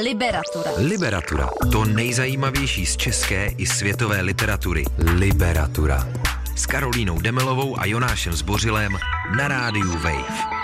[0.00, 0.70] Liberatura.
[0.76, 1.48] Liberatura.
[1.72, 4.84] To nejzajímavější z české i světové literatury.
[4.98, 6.08] Liberatura.
[6.56, 8.92] S Karolínou Demelovou a Jonášem Zbořilem
[9.36, 10.62] na rádiu Wave.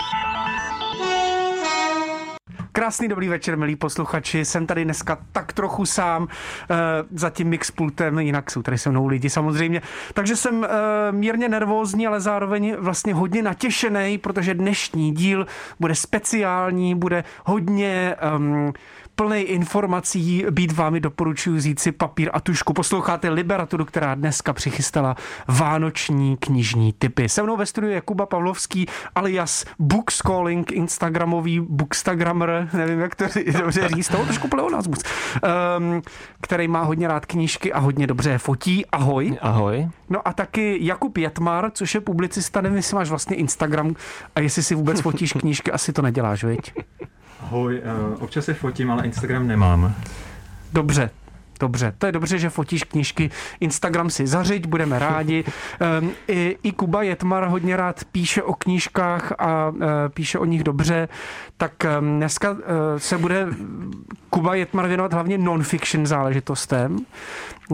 [2.71, 4.45] Krásný dobrý večer, milí posluchači.
[4.45, 6.75] Jsem tady dneska tak trochu sám e,
[7.19, 9.81] za tím mixpultem, jinak jsou tady se mnou lidi samozřejmě.
[10.13, 10.67] Takže jsem e,
[11.11, 15.47] mírně nervózní, ale zároveň vlastně hodně natěšený, protože dnešní díl
[15.79, 18.15] bude speciální, bude hodně...
[18.35, 18.73] Um,
[19.19, 20.45] plný informací.
[20.49, 22.73] Být vámi doporučuji vzít si papír a tušku.
[22.73, 25.15] Posloucháte Liberaturu, která dneska přichystala
[25.47, 27.29] vánoční knižní typy.
[27.29, 33.25] Se mnou ve studiu je Kuba Pavlovský alias Bookscalling, Instagramový bookstagrammer, nevím, jak to
[33.59, 34.99] dobře říct, toho trošku pleonasmus,
[35.77, 36.01] um,
[36.41, 38.85] který má hodně rád knížky a hodně dobře fotí.
[38.85, 39.37] Ahoj.
[39.41, 39.87] Ahoj.
[40.09, 43.95] No a taky Jakub Jetmar, což je publicista, nevím, jestli máš vlastně Instagram
[44.35, 46.73] a jestli si vůbec fotíš knížky, asi to neděláš, viď?
[47.39, 47.81] Ahoj,
[48.13, 49.95] uh, občas se fotím, ale Instagram nemám.
[50.73, 51.09] Dobře,
[51.59, 53.29] Dobře, to je dobře, že fotíš knížky.
[53.59, 55.43] Instagram si zařiď, budeme rádi.
[56.01, 59.79] Um, i, I Kuba Jetmar hodně rád píše o knížkách a uh,
[60.13, 61.07] píše o nich dobře.
[61.57, 62.57] Tak um, dneska uh,
[62.97, 63.47] se bude
[64.29, 66.97] Kuba Jetmar věnovat hlavně non-fiction záležitostem.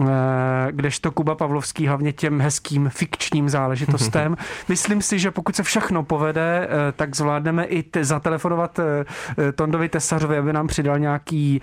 [0.00, 4.36] Eh, kdežto Kuba Pavlovský hlavně těm hezkým fikčním záležitostem.
[4.68, 9.88] Myslím si, že pokud se všechno povede, eh, tak zvládneme i te, zatelefonovat eh, Tondovi
[9.88, 11.60] Tesařovi, aby nám přidal nějaký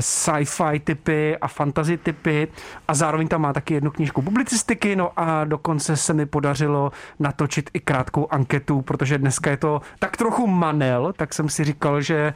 [0.00, 2.48] sci-fi typy a fantasy typy
[2.88, 7.70] a zároveň tam má taky jednu knížku publicistiky, no a dokonce se mi podařilo natočit
[7.74, 12.34] i krátkou anketu, protože dneska je to tak trochu manel, tak jsem si říkal, že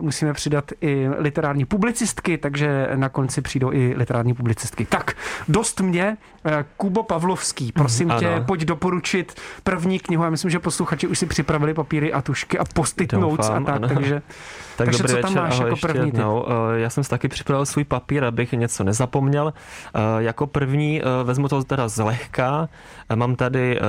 [0.00, 4.86] musíme přidat i literární publicistky, takže na konci přijdou i literární publicistky publicistky.
[4.86, 5.16] Tak,
[5.48, 8.20] dost mě, eh, Kubo Pavlovský, prosím ano.
[8.20, 10.24] tě, pojď doporučit první knihu.
[10.24, 13.76] Já myslím, že posluchači už si připravili papíry a tušky a post notes a tak,
[13.76, 13.88] ano.
[13.88, 14.22] takže...
[14.76, 16.46] Tak takže dobrý co tam večer, máš ahoj, jako první jednou.
[16.46, 19.52] Eh, já jsem si taky připravil svůj papír, abych něco nezapomněl.
[19.94, 22.68] Eh, jako první vezmu to teda zlehka.
[23.14, 23.80] Mám tady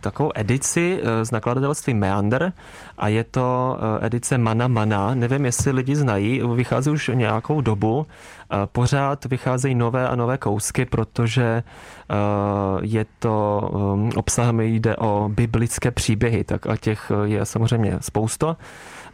[0.00, 2.52] takovou edici z nakladatelství Meander
[2.98, 5.14] a je to edice Mana Mana.
[5.14, 8.06] Nevím, jestli lidi znají, vychází už nějakou dobu.
[8.66, 12.14] Pořád vycházejí nové a nové kousky, protože eh,
[12.82, 13.70] je to
[14.14, 18.56] eh, obsahem jde o biblické příběhy, tak a těch je samozřejmě spousta.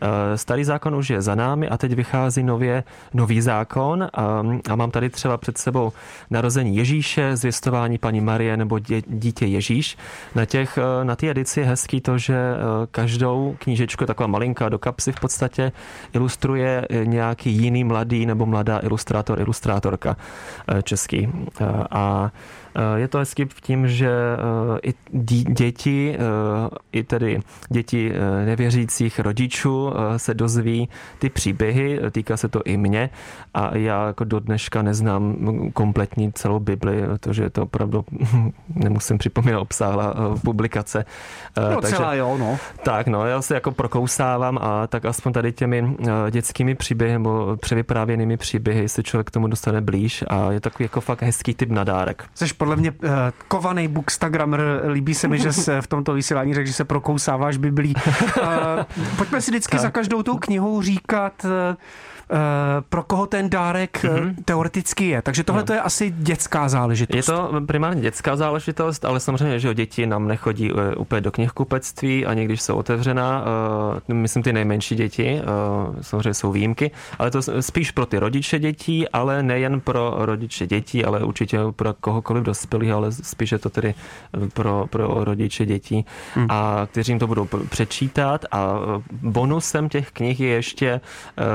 [0.01, 2.85] Eh, starý zákon už je za námi a teď vychází nově
[3.15, 5.93] nový zákon a, a mám tady třeba před sebou
[6.31, 9.97] narození Ježíše, zvěstování paní Marie nebo dě, dítě Ježíš.
[10.35, 14.69] Na, těch, eh, na té edici je hezký to, že eh, každou knížečku, taková malinká
[14.69, 15.73] do kapsy v podstatě,
[16.13, 20.17] ilustruje nějaký jiný mladý nebo mladá ilustrátor, ilustrátorka
[20.83, 21.29] český.
[21.91, 22.31] A
[22.97, 24.95] je to hezky v tím, že eh, i
[25.53, 28.13] děti, eh, i tedy děti
[28.45, 33.11] nevěřících rodičů se dozví ty příběhy, týká se to i mě
[33.55, 35.37] a já jako do dneška neznám
[35.73, 38.05] kompletní celou Bibli, protože je to opravdu,
[38.75, 40.15] nemusím připomínat, obsáhla
[40.45, 41.05] publikace.
[41.75, 42.59] No Takže, celá jo, no.
[42.85, 45.97] Tak, no, já se jako prokousávám a tak aspoň tady těmi
[46.31, 51.01] dětskými příběhy nebo převyprávěnými příběhy se člověk k tomu dostane blíž a je takový jako
[51.01, 52.25] fakt hezký typ nadárek.
[52.35, 53.09] Jsi podle mě uh,
[53.49, 54.61] kovaný bookstagrammer.
[54.89, 57.95] Líbí se mi, že se v tomto vysílání řekl, že se prokousáváš Biblí.
[57.97, 58.45] Uh,
[59.17, 59.81] pojďme si vždycky tak.
[59.81, 61.77] za každou tou knihou říkat uh, Eh,
[62.89, 64.35] pro koho ten dárek mm-hmm.
[64.45, 65.23] teoreticky je.
[65.23, 67.17] Takže tohle to je asi dětská záležitost.
[67.17, 72.27] Je to primárně dětská záležitost, ale samozřejmě, že děti nám nechodí eh, úplně do knihkupectví,
[72.27, 73.45] ani když jsou otevřená.
[74.09, 75.43] Myslím ty nejmenší děti,
[76.01, 81.05] samozřejmě jsou výjimky, ale to spíš pro ty rodiče dětí, ale nejen pro rodiče dětí,
[81.05, 83.95] ale určitě pro kohokoliv dospělých, ale spíš je to tedy
[84.55, 86.47] pro, pro rodiče dětí, mm.
[86.49, 88.45] a kteří jim to budou přečítat.
[88.53, 88.75] A
[89.13, 91.01] bonusem těch knih je ještě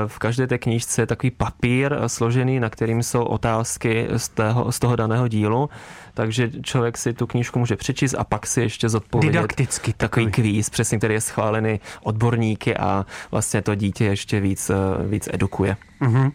[0.06, 4.78] v každé té knížce je takový papír složený, na kterým jsou otázky z, tého, z
[4.78, 5.70] toho daného dílu,
[6.14, 10.32] takže člověk si tu knížku může přečíst a pak si ještě zodpovědět Didakticky takový, takový
[10.32, 14.70] kvíz, přesně, který je schválený odborníky a vlastně to dítě ještě víc,
[15.08, 15.76] víc edukuje.
[16.00, 16.32] Mm-hmm.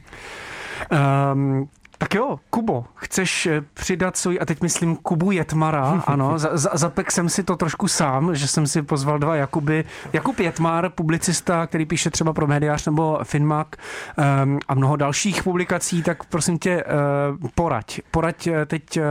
[1.33, 1.69] Um,
[2.15, 6.69] tak jo, Kubo, chceš eh, přidat svůj, a teď myslím Kubu Jetmara, ano, za, za,
[6.73, 9.85] zapek jsem si to trošku sám, že jsem si pozval dva Jakuby.
[10.13, 13.75] Jakub Jetmar, publicista, který píše třeba pro Mediář nebo Finmak
[14.45, 18.00] um, a mnoho dalších publikací, tak prosím tě, uh, poraď.
[18.12, 19.03] Poraď uh, teď uh,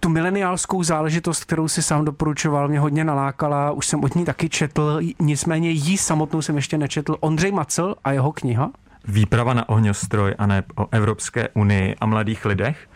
[0.00, 4.48] tu mileniálskou záležitost, kterou si sám doporučoval, mě hodně nalákala, už jsem od ní taky
[4.48, 7.16] četl, nicméně jí samotnou jsem ještě nečetl.
[7.20, 8.70] Ondřej Macel a jeho kniha?
[9.04, 12.88] Výprava na ohňostroj a ne o Evropské unii a mladých lidech.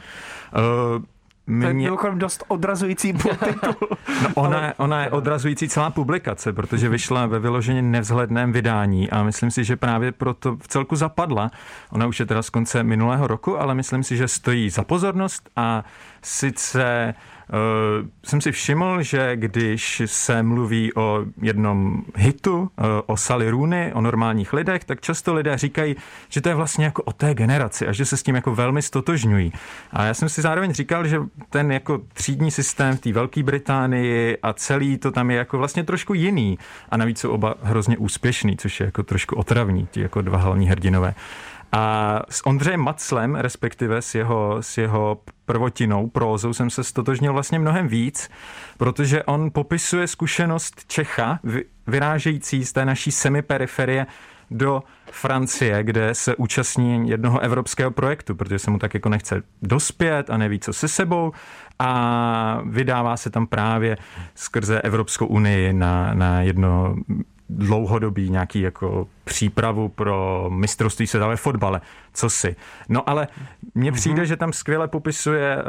[0.54, 1.12] Eh,
[1.46, 1.62] mě...
[1.62, 3.74] To je mimochodem dost odrazující podtitul.
[4.22, 4.74] no ona, ale...
[4.76, 9.76] ona je odrazující celá publikace, protože vyšla ve vyloženě nevzhledném vydání a myslím si, že
[9.76, 11.50] právě proto v celku zapadla.
[11.90, 15.50] Ona už je teda z konce minulého roku, ale myslím si, že stojí za pozornost
[15.56, 15.84] a
[16.22, 17.41] sice Uh,
[18.24, 22.68] jsem si všiml, že když se mluví o jednom hitu, uh,
[23.06, 25.96] o Sally Rooney, o normálních lidech, tak často lidé říkají,
[26.28, 28.82] že to je vlastně jako o té generaci a že se s tím jako velmi
[28.82, 29.52] stotožňují.
[29.92, 31.20] A já jsem si zároveň říkal, že
[31.50, 35.84] ten jako třídní systém v té Velké Británii a celý to tam je jako vlastně
[35.84, 36.58] trošku jiný.
[36.88, 40.68] A navíc jsou oba hrozně úspěšný, což je jako trošku otravní, ti jako dva hlavní
[40.68, 41.14] hrdinové.
[41.72, 47.58] A s Ondřejem Maclem, respektive s jeho, s jeho prvotinou, prózou, jsem se stotožnil vlastně
[47.58, 48.30] mnohem víc,
[48.78, 51.40] protože on popisuje zkušenost Čecha,
[51.86, 54.06] vyrážející z té naší semiperiferie
[54.50, 60.30] do Francie, kde se účastní jednoho evropského projektu, protože se mu tak jako nechce dospět
[60.30, 61.32] a neví, co se sebou
[61.78, 63.96] a vydává se tam právě
[64.34, 66.96] skrze Evropskou unii na, na jedno
[67.56, 71.80] dlouhodobý nějaký jako přípravu pro mistrovství světa ve fotbale,
[72.14, 72.56] co si.
[72.88, 73.28] No ale
[73.74, 74.00] mně mhm.
[74.00, 75.62] přijde, že tam skvěle popisuje uh,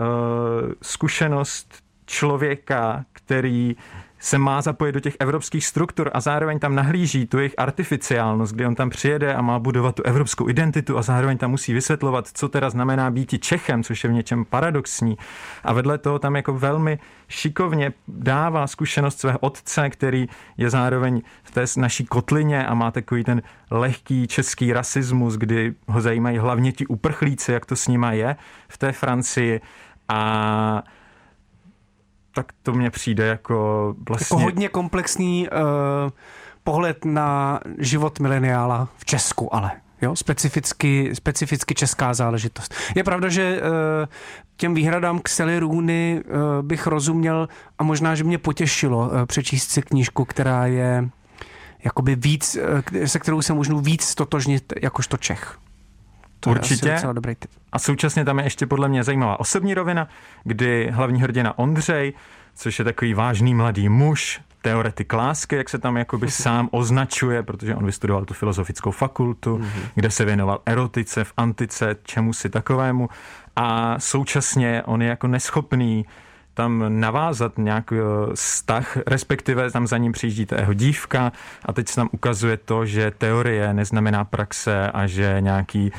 [0.81, 3.75] zkušenost člověka, který
[4.24, 8.66] se má zapojit do těch evropských struktur a zároveň tam nahlíží tu jejich artificiálnost, kdy
[8.66, 12.50] on tam přijede a má budovat tu evropskou identitu a zároveň tam musí vysvětlovat, co
[12.50, 15.18] teda znamená být Čechem, což je v něčem paradoxní.
[15.64, 20.28] A vedle toho tam jako velmi šikovně dává zkušenost svého otce, který
[20.58, 23.42] je zároveň v té naší kotlině a má takový ten
[23.72, 28.36] lehký český rasismus, kdy ho zajímají hlavně ti uprchlíci, jak to s nima je
[28.68, 29.62] v té Francii.
[30.10, 30.84] A
[32.33, 34.35] tak to mně přijde jako vlastně...
[34.35, 35.57] Jako hodně komplexní uh,
[36.63, 39.71] pohled na život mileniála v Česku, ale.
[40.01, 42.75] Jo, specificky, specificky česká záležitost.
[42.95, 43.68] Je pravda, že uh,
[44.57, 47.47] těm výhradám k Sally Rooney uh, bych rozuměl
[47.80, 51.09] a možná, že mě potěšilo uh, přečíst si knížku, která je
[51.83, 52.57] jakoby víc,
[53.06, 55.57] se kterou se můžu víc stotožnit jakožto Čech.
[56.39, 56.88] To Určitě.
[56.88, 57.51] Je asi dobrý typ.
[57.74, 60.08] A současně tam je ještě podle mě zajímavá osobní rovina,
[60.44, 62.14] kdy hlavní hrdina Ondřej,
[62.56, 67.75] což je takový vážný mladý muž, teoretik lásky, jak se tam jakoby sám označuje, protože
[67.75, 69.90] on vystudoval tu filozofickou fakultu, mm-hmm.
[69.96, 73.10] kde se věnoval erotice v antice, čemu si takovému.
[73.56, 76.06] A současně on je jako neschopný
[76.53, 77.95] tam navázat nějaký
[78.35, 81.31] vztah, respektive tam za ním přijíždí ta jeho dívka
[81.65, 85.91] a teď se tam ukazuje to, že teorie neznamená praxe a že nějaký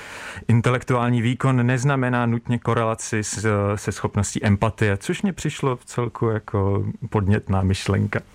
[0.49, 6.85] intelektuální výkon neznamená nutně korelaci s, se schopností empatie, což mě přišlo v celku jako
[7.11, 8.21] podnětná myšlenka.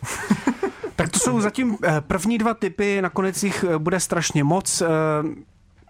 [0.95, 4.83] Tak to jsou zatím eh, první dva typy, nakonec jich eh, bude strašně moc.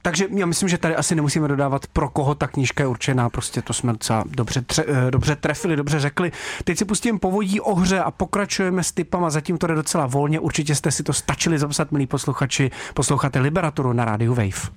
[0.09, 3.61] Takže já myslím, že tady asi nemusíme dodávat, pro koho ta knížka je určená, prostě
[3.61, 6.31] to jsme docela dobře, tře, eh, dobře trefili, dobře řekli.
[6.63, 10.39] Teď si pustím povodí o hře a pokračujeme s typama, zatím to jde docela volně,
[10.39, 14.69] určitě jste si to stačili zapsat, milí posluchači, posloucháte Liberaturu na rádiu Wave.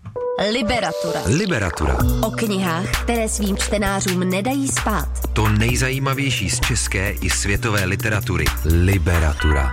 [0.53, 1.21] Liberatura.
[1.27, 1.99] Liberatura.
[2.23, 5.09] O knihách, které svým čtenářům nedají spát.
[5.33, 8.45] To nejzajímavější z české i světové literatury.
[8.65, 9.73] Liberatura.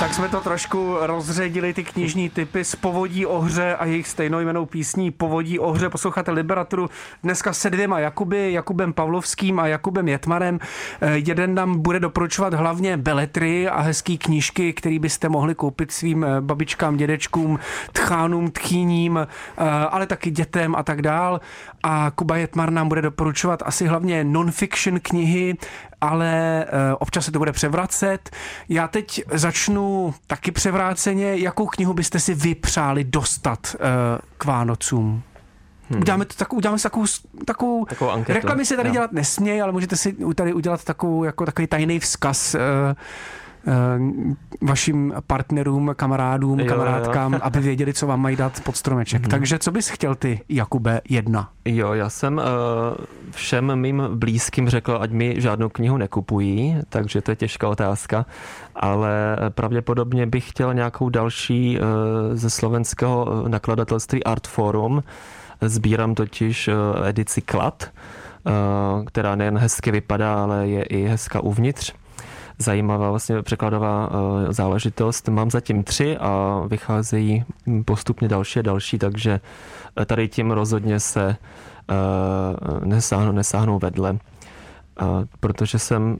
[0.00, 4.66] Tak jsme to trošku rozředili, ty knižní typy z Povodí o hře a jejich stejnojmenou
[4.66, 5.88] písní Povodí o hře.
[5.88, 6.90] Posloucháte Liberaturu
[7.22, 10.58] dneska se dvěma Jakuby, Jakubem Pavlovským a Jakubem Jetmarem.
[11.00, 16.24] Eh, jeden nám bude doporučovat hlavně beletry a hezký knížky, které byste mohli koupit svým
[16.24, 17.58] eh, babičkám, dědečkům,
[17.92, 21.40] tchánům, tchýním, eh, ale taky dětem a tak dál.
[21.82, 25.54] A Kuba Jetmar nám bude doporučovat asi hlavně non-fiction knihy,
[26.00, 26.64] ale
[26.98, 28.30] občas se to bude převracet.
[28.68, 33.80] Já teď začnu taky převráceně, jakou knihu byste si vy přáli dostat uh,
[34.38, 35.22] k Vánocům?
[35.90, 36.00] Hmm.
[36.00, 37.06] Uděláme, to, tak, uděláme si takovou,
[37.44, 38.32] takovou, takovou anketu.
[38.32, 38.92] reklamy se tady jo.
[38.92, 42.56] dělat nesmějí, ale můžete si tady udělat takovou, jako takový tajný vzkaz.
[43.68, 43.98] Eh,
[44.62, 47.40] vašim partnerům, kamarádům, jo, kamarádkám, jo.
[47.42, 49.22] aby věděli, co vám mají dát pod stromeček.
[49.22, 49.30] Mm-hmm.
[49.30, 51.50] Takže co bys chtěl ty, Jakube, jedna?
[51.64, 52.44] Jo, já jsem uh,
[53.30, 58.26] všem mým blízkým řekl, ať mi žádnou knihu nekupují, takže to je těžká otázka,
[58.74, 61.86] ale pravděpodobně bych chtěl nějakou další uh,
[62.32, 65.02] ze slovenského nakladatelství Art Forum.
[65.60, 67.90] Sbírám totiž uh, edici Klad,
[69.06, 71.94] která nejen hezky vypadá, ale je i hezka uvnitř
[72.58, 75.28] zajímavá vlastně překladová eh, záležitost.
[75.28, 77.44] Mám zatím tři a vycházejí
[77.84, 79.40] postupně další a další, takže
[80.00, 81.36] eh, tady tím rozhodně se
[81.90, 81.94] eh,
[82.84, 84.18] nesáhnou, nesáhnou vedle.
[84.98, 86.18] A protože jsem...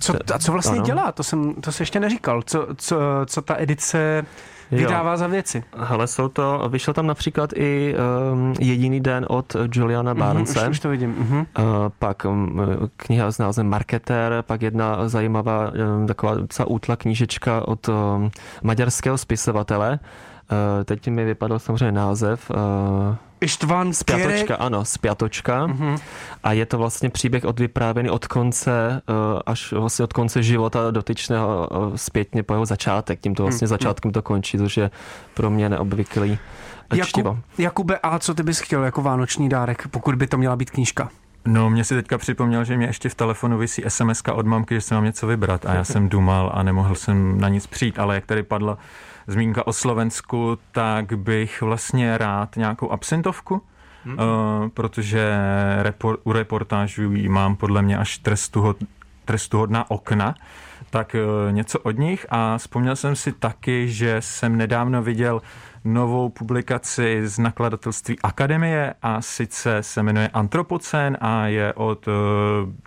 [0.00, 0.86] Co, a co vlastně ano.
[0.86, 1.12] dělá?
[1.12, 2.42] To jsem to se ještě neříkal.
[2.42, 4.24] Co, co, co ta edice
[4.70, 5.16] vydává jo.
[5.16, 5.64] za věci?
[5.76, 7.94] Hele, jsou to, vyšel tam například i
[8.32, 10.60] um, Jediný den od Juliana Barnese.
[10.60, 11.14] Mm, už, už to vidím.
[11.14, 11.38] Uh-huh.
[11.38, 11.64] Uh,
[11.98, 12.60] pak um,
[12.96, 18.30] kniha s názvem Marketer, pak jedna zajímavá um, taková docela útla knížečka od um,
[18.62, 19.98] maďarského spisovatele.
[20.50, 22.50] Uh, teď mi vypadal samozřejmě název.
[22.50, 22.56] Uh,
[23.40, 25.66] Ištván Spjatočka, ano, Spjatočka.
[25.66, 25.98] Uh-huh.
[26.42, 30.90] A je to vlastně příběh od vyprávěný od konce eh, až vlastně od konce života
[30.90, 33.20] dotyčného eh, zpětně po jeho začátek.
[33.20, 33.70] Tímto vlastně uh-huh.
[33.70, 34.90] začátkem to končí, což je
[35.34, 36.38] pro mě neobvyklý
[37.02, 37.28] čtivo.
[37.28, 40.70] Jakub, Jakube, a co ty bys chtěl jako vánoční dárek, pokud by to měla být
[40.70, 41.08] knížka?
[41.44, 44.80] No, mě si teďka připomněl, že mě ještě v telefonu vysí SMS od mamky, že
[44.80, 48.14] se mám něco vybrat a já jsem dumal a nemohl jsem na nic přijít, ale
[48.14, 48.78] jak tady padla
[49.30, 53.62] zmínka o Slovensku, tak bych vlastně rád nějakou absintovku,
[54.04, 54.14] hmm.
[54.14, 55.36] uh, protože
[55.82, 58.76] repor, u reportážů mám podle mě až trestuhod,
[59.24, 60.34] trestuhodná okna,
[60.90, 62.26] tak uh, něco od nich.
[62.28, 65.42] A vzpomněl jsem si taky, že jsem nedávno viděl
[65.84, 72.14] novou publikaci z nakladatelství Akademie a sice se jmenuje Antropocén a je od uh,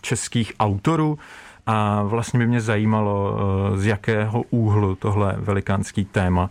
[0.02, 1.20] českých autorů
[1.66, 6.50] a vlastně by mě zajímalo, eh, z jakého úhlu tohle velikánský téma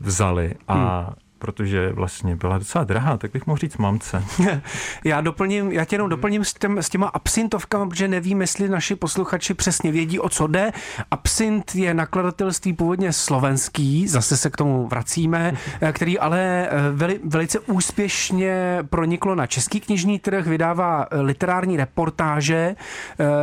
[0.00, 4.24] vzali a hmm protože vlastně byla docela drahá, tak bych mohl říct mamce.
[5.04, 8.94] já doplním, já tě jenom doplním s, těm, s těma absintovkami, protože nevím, jestli naši
[8.96, 10.72] posluchači přesně vědí, o co jde.
[11.10, 17.20] Absint je nakladatelství původně slovenský, zase se k tomu vracíme, eh, který ale eh, veli,
[17.24, 22.76] velice úspěšně proniklo na český knižní trh, vydává eh, literární reportáže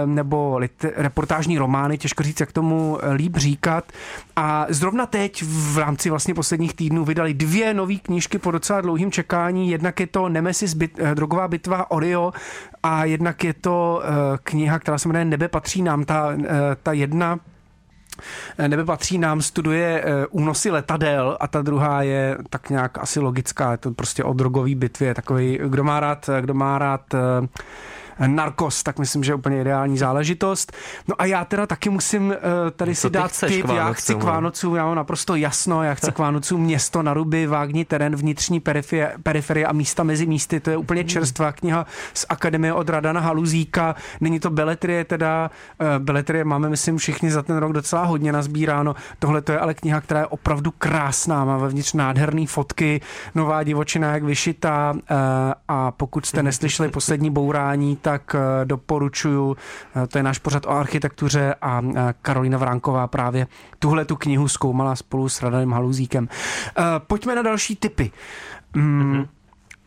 [0.05, 3.91] nebo liter, reportážní romány, těžko říct, jak tomu líp říkat.
[4.35, 9.11] A zrovna teď v rámci vlastně posledních týdnů vydali dvě nové knížky po docela dlouhým
[9.11, 9.71] čekání.
[9.71, 12.31] Jednak je to Nemesis, bit, eh, drogová bitva Orio
[12.83, 16.05] a jednak je to uh, kniha, která se jmenuje Nebe patří nám.
[16.05, 16.45] Ta, uh,
[16.83, 17.39] ta jedna
[18.67, 23.77] Nebe patří nám, studuje únosy letadel a ta druhá je tak nějak asi logická, je
[23.77, 27.01] to prostě o drogové bitvě, takový, kdo má rád, kdo má rád
[28.27, 30.73] Narcos, tak myslím, že je úplně ideální záležitost.
[31.07, 32.35] No a já teda taky musím uh,
[32.75, 36.19] tady si dát tip, já chci k Vánocům, já mám naprosto jasno, já chci k
[36.29, 40.77] Vánocům město na ruby, vágní terén, vnitřní periferie, periferie a místa mezi místy, to je
[40.77, 41.09] úplně hmm.
[41.09, 46.97] čerstvá kniha z Akademie od Radana Haluzíka, není to beletrie, teda uh, beletrie máme, myslím,
[46.97, 50.71] všichni za ten rok docela hodně nazbíráno, tohle to je ale kniha, která je opravdu
[50.77, 53.01] krásná, má vevnitř nádherné fotky,
[53.35, 54.99] nová divočina jak vyšitá uh,
[55.67, 59.55] a pokud jste neslyšeli poslední bourání, tak eh, doporučuju,
[59.95, 63.47] eh, to je náš pořad o architektuře a eh, Karolina Vránková právě
[63.79, 66.29] tuhle tu knihu zkoumala spolu s Radaným Haluzíkem.
[67.07, 68.11] Pojďme na další typy.
[68.73, 69.27] Mm, mm-hmm.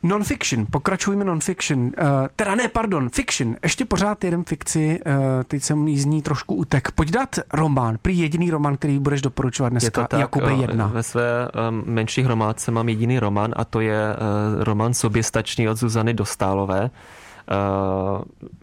[0.03, 1.79] Non-fiction, pokračujeme non-fiction.
[1.79, 1.93] Uh,
[2.37, 3.57] teda ne, pardon, fiction.
[3.63, 5.13] Ještě pořád jeden fikci, uh,
[5.45, 6.91] teď jsem jí z ní trošku utek.
[6.91, 10.87] Pojď dát román, prý jediný román, který budeš doporučovat dneska, je to tak, Jakube jedna.
[10.87, 15.77] Ve své um, menší hromádce mám jediný román a to je uh, román Soběstačný od
[15.77, 16.91] Zuzany Dostálové.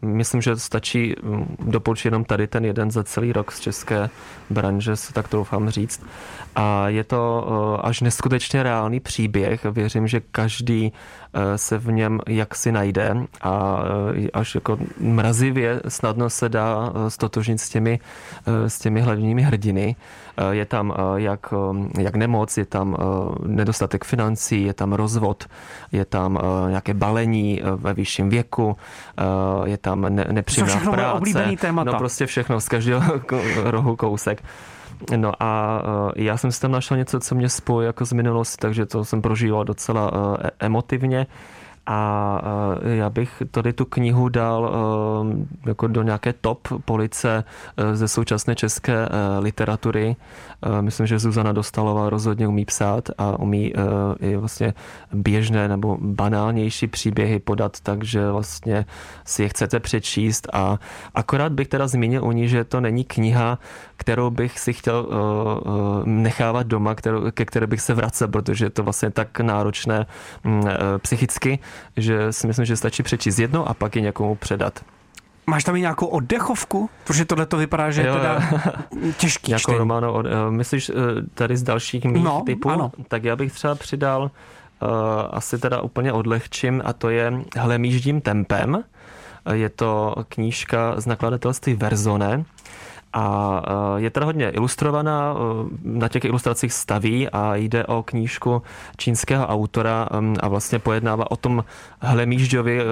[0.02, 4.10] Myslím, že stačí mm, doporučit jenom tady ten jeden za celý rok z české
[4.50, 6.02] branže, se tak doufám říct.
[6.56, 9.64] A je to uh, až neskutečně reálný příběh.
[9.64, 13.82] Věřím, že každý uh, se v něm jaksi najde a
[14.32, 18.00] až jako mrazivě snadno se dá stotožnit s těmi,
[18.46, 19.96] s těmi hlavními hrdiny.
[20.40, 22.96] Eh, je tam eh, jak, eh, jak nemoc, je tam
[23.46, 25.44] nedostatek financí, je tam rozvod,
[25.92, 28.76] je tam nějaké balení ve vyšším věku,
[29.64, 31.56] je tam ne, nepříjemná práce.
[31.60, 31.90] témata.
[31.90, 33.20] No prostě všechno z každého
[33.64, 34.42] rohu kousek.
[35.16, 35.82] No a
[36.16, 39.22] já jsem si tam našel něco, co mě spojí jako z minulosti, takže to jsem
[39.22, 40.10] prožíval docela
[40.42, 41.26] e, emotivně.
[41.92, 42.40] A
[42.82, 44.74] já bych tady tu knihu dal
[45.66, 47.44] jako do nějaké top police
[47.92, 50.16] ze současné české literatury.
[50.80, 53.72] Myslím, že Zuzana Dostalová rozhodně umí psát a umí
[54.20, 54.74] i vlastně
[55.12, 58.86] běžné nebo banálnější příběhy podat, takže vlastně
[59.24, 60.78] si je chcete přečíst a
[61.14, 63.58] akorát bych teda zmínil u ní, že to není kniha,
[63.96, 65.08] kterou bych si chtěl
[66.04, 70.06] nechávat doma, kterou, ke které bych se vracel, protože je to vlastně tak náročné
[70.44, 70.62] mm,
[70.98, 71.58] psychicky,
[71.96, 74.80] že si myslím, že stačí přečíst jedno a pak ji někomu předat.
[75.46, 76.90] Máš tam i nějakou oddechovku?
[77.04, 78.42] Protože tohle to vypadá, že je teda
[79.16, 80.92] těžký Jako Romano, eh, myslíš eh,
[81.34, 82.70] tady z dalších mých no, typů?
[82.70, 82.92] Ano.
[83.08, 84.88] Tak já bych třeba přidal uh,
[85.30, 88.84] asi teda úplně odlehčím a to je Hlemíždím tempem.
[89.52, 92.44] Je to knížka z nakladatelství Verzone
[93.12, 93.62] a
[93.96, 98.62] e, je teda hodně ilustrovaná, e, na těch ilustracích staví a jde o knížku
[98.96, 100.08] čínského autora
[100.40, 101.64] a vlastně pojednává o tom
[102.00, 102.84] Hlemížďovi, e,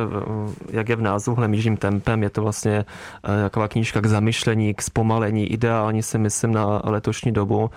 [0.71, 2.23] jak je v názvu Hlemíždím tempem.
[2.23, 2.85] Je to vlastně
[3.23, 7.71] taková knížka k zamyšlení, k zpomalení, ideální si myslím na letošní dobu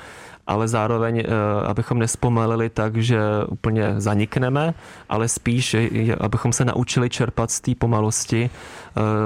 [0.48, 1.24] ale zároveň,
[1.66, 4.74] abychom nespomalili tak, že úplně zanikneme,
[5.10, 5.76] ale spíš,
[6.20, 8.50] abychom se naučili čerpat z té pomalosti,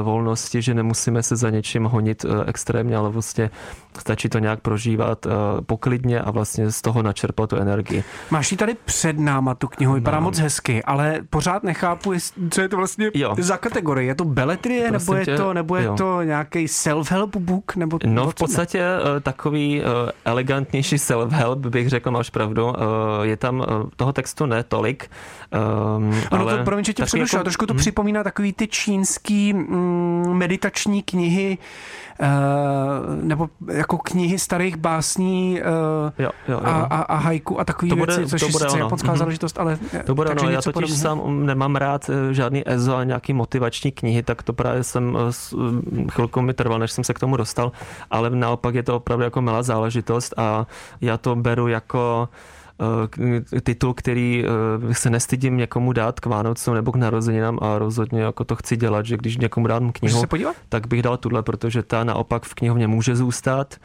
[0.04, 3.50] volnosti, že nemusíme se za něčím honit extrémně, ale vlastně
[4.00, 5.28] stačí to nějak prožívat
[5.66, 8.04] poklidně a vlastně z toho načerpat tu energii.
[8.32, 12.14] Máš ji tady před náma tu knihu, vypadá moc hezky, ale pořád nechápu,
[12.50, 13.36] co je to vlastně jo.
[13.40, 14.08] za kategorie.
[14.08, 17.76] Je to beletrie, nebo je, tě, to, nebo je to nějaký self-help book?
[17.76, 19.20] Nebo, no v podstatě ne?
[19.22, 19.82] takový
[20.26, 22.74] elegantnější self-help, bych řekl, máš pravdu.
[23.22, 25.10] Je tam toho textu ne tolik.
[25.52, 27.80] Ano, ale to, promiň, že tě jako, trošku to hmm.
[27.80, 29.55] připomíná takový ty čínský
[30.34, 31.58] meditační knihy,
[32.20, 32.28] Eh,
[33.22, 36.62] nebo jako knihy starých básní eh, jo, jo, jo.
[36.64, 39.18] A, a, a hajku a takové věci, což to bude je sice japonská mm-hmm.
[39.18, 40.50] záležitost, ale to bude ono.
[40.50, 40.96] Já totiž podobně.
[40.96, 45.18] sám nemám rád eh, žádný EZO a nějaký motivační knihy, tak to právě jsem
[46.12, 47.72] chvilku mi trval, než jsem se k tomu dostal,
[48.12, 50.68] ale naopak je to opravdu jako milá záležitost a
[51.02, 52.65] já to beru jako Eh,
[53.64, 58.44] titul, který eh, se nestydím někomu dát k Vánocům nebo k narozeninám a rozhodně jako
[58.44, 60.24] to chci dělat, že když někomu dám knihu,
[60.70, 63.76] tak bych dal tuhle, protože ta naopak v knihovně může zůstat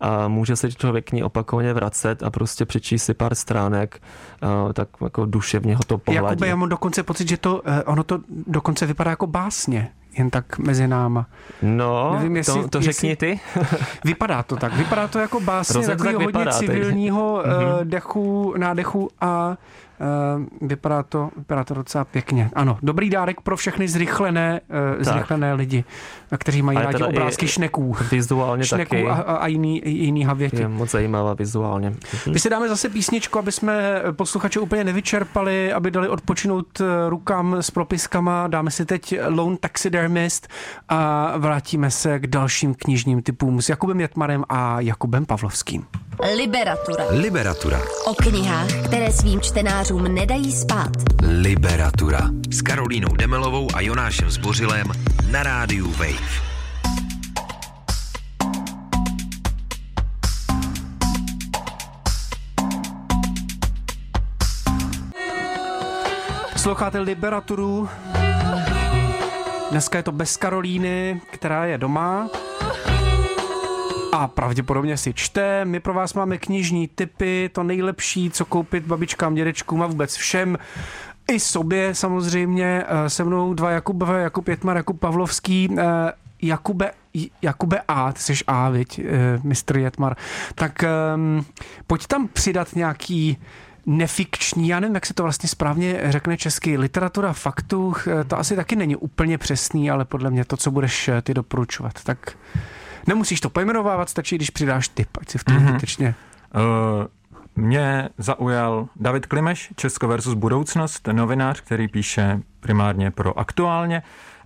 [0.00, 4.02] a může se člověk k ní opakovaně vracet a prostě přečíst si pár stránek,
[4.42, 6.26] eh, tak jako duševně ho to pohladí.
[6.26, 10.58] Jakoby já mám dokonce pocit, že to, ono to dokonce vypadá jako básně jen tak
[10.58, 11.26] mezi náma.
[11.62, 13.40] No, Nevím, jestli, to, to řekni jestli, ty.
[14.04, 14.76] vypadá to tak.
[14.76, 19.56] Vypadá to jako básně takového hodně civilního uh, dechu, nádechu a
[20.60, 22.50] vypadá to, vypadá to docela pěkně.
[22.54, 24.60] Ano, dobrý dárek pro všechny zrychlené,
[25.00, 25.84] eh, zrychlené lidi,
[26.38, 27.96] kteří mají rádi obrázky šneků.
[28.10, 29.08] Vizuálně šneků taky.
[29.08, 30.60] A, a jiný, jiný havěti.
[30.60, 31.94] Je moc zajímavá vizuálně.
[32.32, 37.54] My si dáme zase písničku, aby jsme posluchače úplně nevyčerpali, aby dali odpočinout eh, rukám
[37.54, 38.48] s propiskama.
[38.48, 40.48] Dáme si teď Lone Taxidermist
[40.88, 45.84] a vrátíme se k dalším knižním typům s Jakubem Jetmarem a Jakubem Pavlovským.
[46.36, 47.04] Liberatura.
[47.10, 47.80] Liberatura.
[48.06, 50.90] O knihách, které svým čtenářům nedají spát.
[51.22, 52.20] Liberatura.
[52.50, 54.86] S Karolínou Demelovou a Jonášem Zbořilem
[55.30, 56.48] na rádiu Wave.
[66.52, 67.88] Posloucháte Liberaturu.
[69.70, 72.30] Dneska je to bez Karolíny, která je doma
[74.18, 75.64] a pravděpodobně si čte.
[75.64, 80.58] My pro vás máme knižní typy, to nejlepší, co koupit babičkám, dědečkům a vůbec všem.
[81.32, 85.68] I sobě samozřejmě, eh, se mnou dva Jakubové, Jakub Jetmar, Jakub Pavlovský.
[85.78, 86.90] Eh, Jakube,
[87.42, 89.04] Jakube A, ty jsi A, viď, eh,
[89.42, 90.16] mistr Jetmar.
[90.54, 91.46] Tak um,
[91.86, 93.38] pojď tam přidat nějaký
[93.86, 97.94] nefikční, já nevím, jak se to vlastně správně řekne česky, literatura faktů,
[98.26, 102.36] to asi taky není úplně přesný, ale podle mě to, co budeš ty doporučovat, tak
[103.06, 105.68] Nemusíš to pojmenovávat, stačí, když přidáš tip, ať si v tom mm-hmm.
[105.68, 106.14] zbytečně.
[106.54, 107.06] Uh,
[107.56, 114.02] mě zaujal David Klimeš, Česko versus budoucnost, novinář, který píše primárně pro aktuálně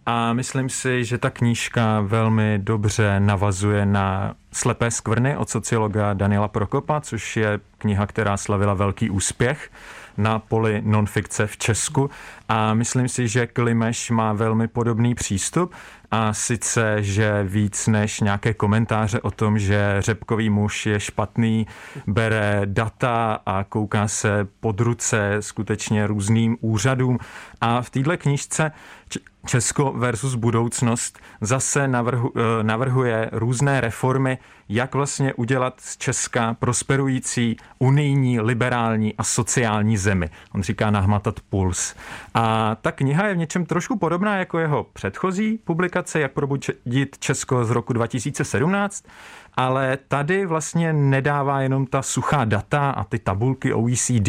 [0.06, 6.48] a myslím si, že ta knížka velmi dobře navazuje na Slepé skvrny od sociologa Daniela
[6.48, 9.70] Prokopa, což je kniha, která slavila velký úspěch
[10.16, 12.10] na poli nonfikce v Česku
[12.48, 15.74] a myslím si, že Klimeš má velmi podobný přístup
[16.10, 21.66] a sice, že víc než nějaké komentáře o tom, že řepkový muž je špatný,
[22.06, 27.18] bere data a kouká se pod ruce skutečně různým úřadům.
[27.60, 28.72] A v této knížce
[29.46, 37.56] Česko versus budoucnost zase navrhu, eh, navrhuje různé reformy, jak vlastně udělat z Česka prosperující
[37.78, 40.30] unijní, liberální a sociální zemi.
[40.54, 41.94] On říká nahmatat puls.
[42.34, 42.41] A
[42.80, 47.70] ta kniha je v něčem trošku podobná jako jeho předchozí publikace, jak probudit Česko z
[47.70, 49.04] roku 2017,
[49.54, 54.28] ale tady vlastně nedává jenom ta suchá data a ty tabulky OECD,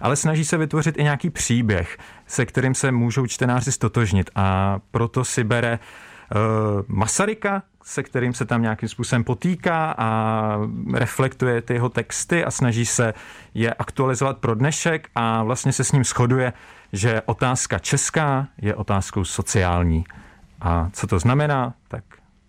[0.00, 4.30] ale snaží se vytvořit i nějaký příběh, se kterým se můžou čtenáři stotožnit.
[4.34, 6.38] A proto si bere uh,
[6.88, 10.56] Masaryka, se kterým se tam nějakým způsobem potýká a
[10.94, 13.14] reflektuje ty jeho texty a snaží se
[13.54, 16.52] je aktualizovat pro dnešek a vlastně se s ním shoduje,
[16.92, 20.04] že otázka česká je otázkou sociální.
[20.60, 22.04] A co to znamená, tak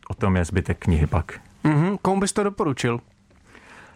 [0.09, 1.39] o tom je zbytek knihy pak.
[1.65, 1.97] Mm-hmm.
[2.01, 2.99] Komu bys to doporučil?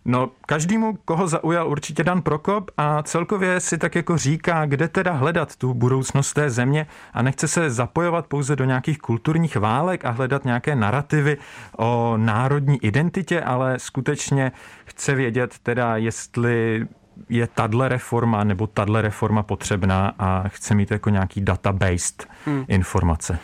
[0.07, 5.11] No, každému, koho zaujal určitě Dan Prokop a celkově si tak jako říká, kde teda
[5.11, 10.09] hledat tu budoucnost té země a nechce se zapojovat pouze do nějakých kulturních válek a
[10.09, 11.37] hledat nějaké narrativy
[11.77, 14.51] o národní identitě, ale skutečně
[14.85, 16.87] chce vědět teda, jestli
[17.29, 22.65] je tahle reforma nebo tahle reforma potřebná a chce mít jako nějaký data-based hmm.
[22.67, 23.39] informace.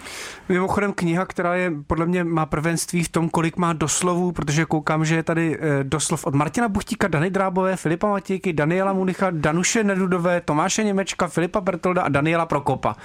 [0.49, 5.05] Mimochodem kniha, která je podle mě má prvenství v tom, kolik má doslovů, protože koukám,
[5.05, 9.84] že je tady eh, doslov od Martina Buchtíka, Dany Drábové, Filipa Matějky, Daniela Municha, Danuše
[9.84, 12.95] Nedudové, Tomáše Němečka, Filipa Bertolda a Daniela Prokopa.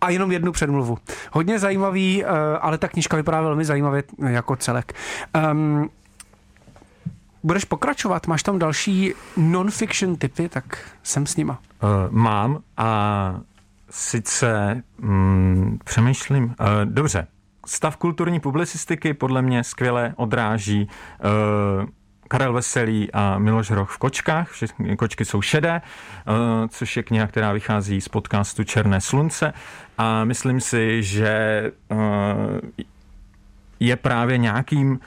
[0.00, 0.98] A jenom jednu předmluvu.
[1.32, 2.28] Hodně zajímavý, eh,
[2.60, 4.92] ale ta knižka vypadá velmi zajímavě jako celek.
[5.52, 5.90] Um,
[7.46, 8.26] budeš pokračovat?
[8.26, 11.58] Máš tam další non-fiction typy, tak jsem s nima.
[11.82, 13.40] Uh, mám a
[13.90, 16.54] sice mm, přemýšlím, uh,
[16.84, 17.26] dobře,
[17.66, 20.88] stav kulturní publicistiky podle mě skvěle odráží
[21.78, 21.88] uh,
[22.28, 24.50] Karel Veselý a Miloš Hroch v kočkách.
[24.50, 25.82] Všechny kočky jsou šedé,
[26.68, 29.52] což je kniha, která vychází z podcastu Černé slunce.
[29.98, 31.62] A myslím si, že
[33.80, 35.00] je právě nějakým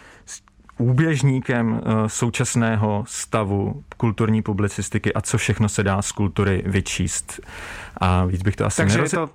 [0.80, 7.40] úběžníkem eh, současného stavu kulturní publicistiky a co všechno se dá z kultury vyčíst.
[7.98, 9.30] A víc bych to asi takže je to,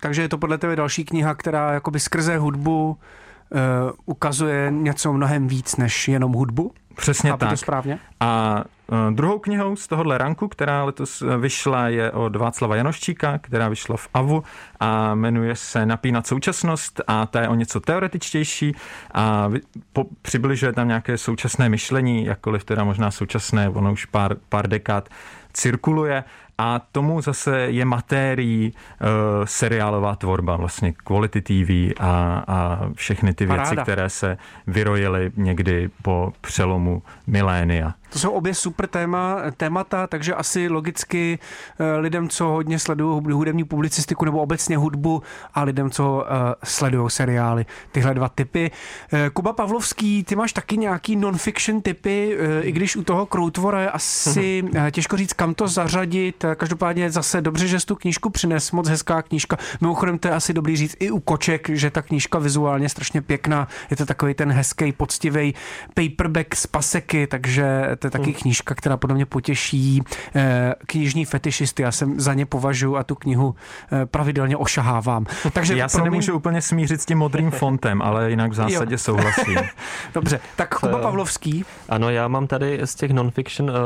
[0.00, 3.58] takže je to podle tebe další kniha, která jakoby skrze hudbu uh,
[4.06, 6.72] ukazuje něco mnohem víc než jenom hudbu?
[6.96, 7.50] Přesně Chápu tak.
[7.50, 7.98] To správně?
[8.20, 13.68] A uh, druhou knihou z tohohle ranku, která letos vyšla, je od Václava Janoščíka, která
[13.68, 14.44] vyšla v AVU
[14.80, 18.76] a jmenuje se Napínat současnost a ta je o něco teoretičtější
[19.14, 19.50] a
[19.92, 25.08] po, přibližuje tam nějaké současné myšlení, jakkoliv teda možná současné, ono už pár, pár dekád
[25.52, 26.24] cirkuluje
[26.58, 29.08] a tomu zase je matérií uh,
[29.44, 33.70] seriálová tvorba, vlastně Quality TV a, a všechny ty Paráda.
[33.70, 37.94] věci, které se vyrojily někdy po přelomu milénia.
[38.14, 41.38] To jsou obě super téma, témata, takže asi logicky
[41.78, 45.22] eh, lidem, co hodně sledují hudební publicistiku nebo obecně hudbu
[45.54, 46.22] a lidem, co uh,
[46.64, 48.70] sledují seriály, tyhle dva typy.
[49.12, 53.90] Uh, Kuba Pavlovský, ty máš taky nějaký non-fiction typy, i když u toho Kroutvora je
[53.90, 56.44] asi uh, těžko říct, kam to zařadit.
[56.56, 59.56] Každopádně zase dobře, že jsi tu knížku přines, moc hezká knížka.
[59.80, 63.68] Mimochodem to je asi dobrý říct i u koček, že ta knížka vizuálně strašně pěkná.
[63.90, 65.54] Je to takový ten hezký, poctivý
[65.94, 68.40] paperback z paseky, takže to je taky hmm.
[68.40, 70.02] knížka, která podle mě potěší
[70.34, 71.82] eh, knižní fetišisty.
[71.82, 73.54] Já jsem za ně považuji a tu knihu
[73.92, 75.26] eh, pravidelně ošahávám.
[75.52, 76.12] Takže Já se promiň...
[76.12, 78.98] nemůžu úplně smířit s tím modrým fontem, ale jinak v zásadě jo.
[78.98, 79.56] souhlasím.
[80.14, 81.64] Dobře, tak Kuba Pavlovský.
[81.88, 83.76] Ano, já mám tady z těch non-fiction uh,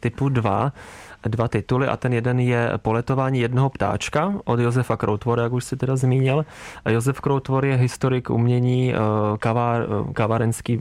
[0.00, 0.72] typu dva
[1.22, 5.76] dva tituly a ten jeden je Poletování jednoho ptáčka od Josefa Kroutvora, jak už si
[5.76, 6.46] teda zmínil.
[6.88, 8.94] Josef Kroutvor je historik umění,
[9.38, 10.80] kavár, kavárenský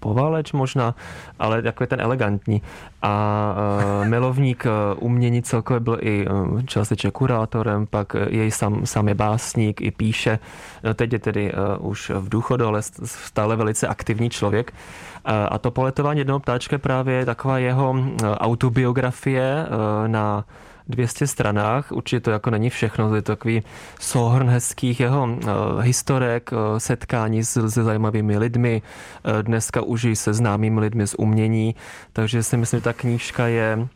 [0.00, 0.94] povaleč možná,
[1.38, 2.62] ale takový ten elegantní.
[3.02, 3.54] A
[4.00, 4.64] uh, milovník
[4.98, 10.38] umění celkově byl i uh, částečně kurátorem, pak jej sám, sám je básník, i píše.
[10.84, 14.72] No, teď je tedy uh, už v důchodu, ale stále velice aktivní člověk.
[14.72, 17.94] Uh, a to poletování jednoho ptáčka právě je taková jeho
[18.38, 20.44] autobiografie uh, na
[20.88, 21.92] 200 stranách.
[21.92, 23.62] Určitě to jako není všechno, je to takový
[24.00, 25.40] souhrn hezkých jeho uh,
[25.80, 31.14] historek, uh, setkání s, se zajímavými lidmi, uh, dneska už i se známými lidmi z
[31.18, 31.74] umění,
[32.12, 33.88] takže si myslím, že ta knížka je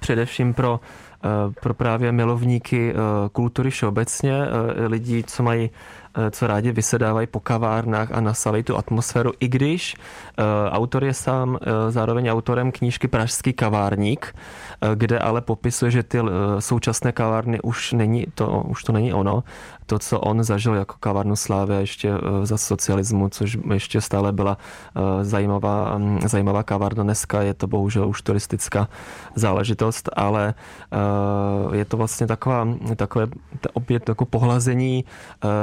[0.00, 0.80] především pro
[1.60, 2.94] pro právě milovníky
[3.32, 4.38] kultury všeobecně,
[4.86, 5.70] lidí, co mají
[6.30, 9.96] co rádi vysedávají po kavárnách a nasávají tu atmosféru, i když
[10.70, 14.34] autor je sám zároveň autorem knížky Pražský kavárník,
[14.94, 16.18] kde ale popisuje, že ty
[16.58, 19.44] současné kavárny už není to, už to není ono.
[19.86, 24.58] To, co on zažil jako kavárnu slávy ještě za socialismu, což ještě stále byla
[25.22, 27.02] zajímavá, zajímavá kavárna.
[27.02, 28.88] Dneska je to bohužel už turistická
[29.34, 30.54] záležitost, ale
[31.72, 33.26] je to vlastně taková, takové
[33.72, 35.04] opět jako pohlazení,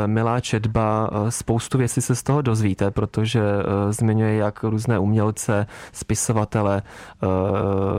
[0.06, 3.42] milá četba, spoustu věcí se z toho dozvíte, protože
[3.90, 6.82] zmiňuje jak různé umělce, spisovatele,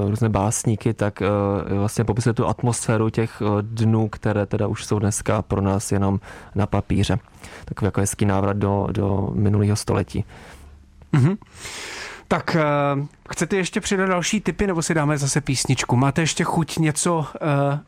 [0.08, 1.22] různé básníky, tak
[1.68, 6.20] vlastně popisuje tu atmosféru těch dnů, které teda už jsou dneska pro nás jenom
[6.54, 7.18] na papíře.
[7.64, 10.24] Takový jako hezký návrat do, do minulého století.
[11.14, 11.36] Mm-hmm.
[12.28, 12.56] Tak
[13.30, 15.96] Chcete ještě přidat další typy, nebo si dáme zase písničku?
[15.96, 17.26] Máte ještě chuť něco uh,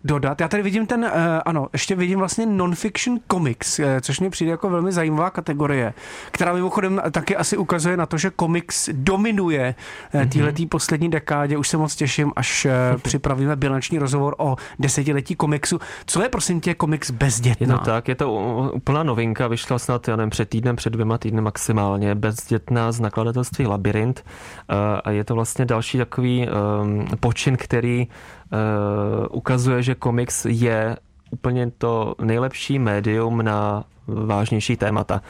[0.05, 0.41] dodat?
[0.41, 1.11] Já tady vidím ten, uh,
[1.45, 5.95] ano, ještě vidím vlastně non-fiction comics, uh, což mi přijde jako velmi zajímavá kategorie,
[6.31, 9.75] která mimochodem taky asi ukazuje na to, že komiks dominuje
[10.15, 10.29] uh, mm-hmm.
[10.29, 11.57] téhletý poslední dekádě.
[11.57, 15.81] Už se moc těším, až uh, připravíme bilanční rozhovor o desetiletí komiksu.
[16.07, 17.75] Co je prosím tě komiks bezdětná?
[17.75, 18.33] Je to tak, je to
[18.75, 23.67] úplná novinka, vyšla snad, já nevím, před týdnem, před dvěma týdny maximálně, bezdětná z nakladatelství
[23.67, 30.45] Labyrint uh, a je to vlastně další takový um, počin, který uh, ukazuje, že komiks
[30.45, 30.97] je
[31.31, 35.23] úplně to nejlepší médium na vážnější témata.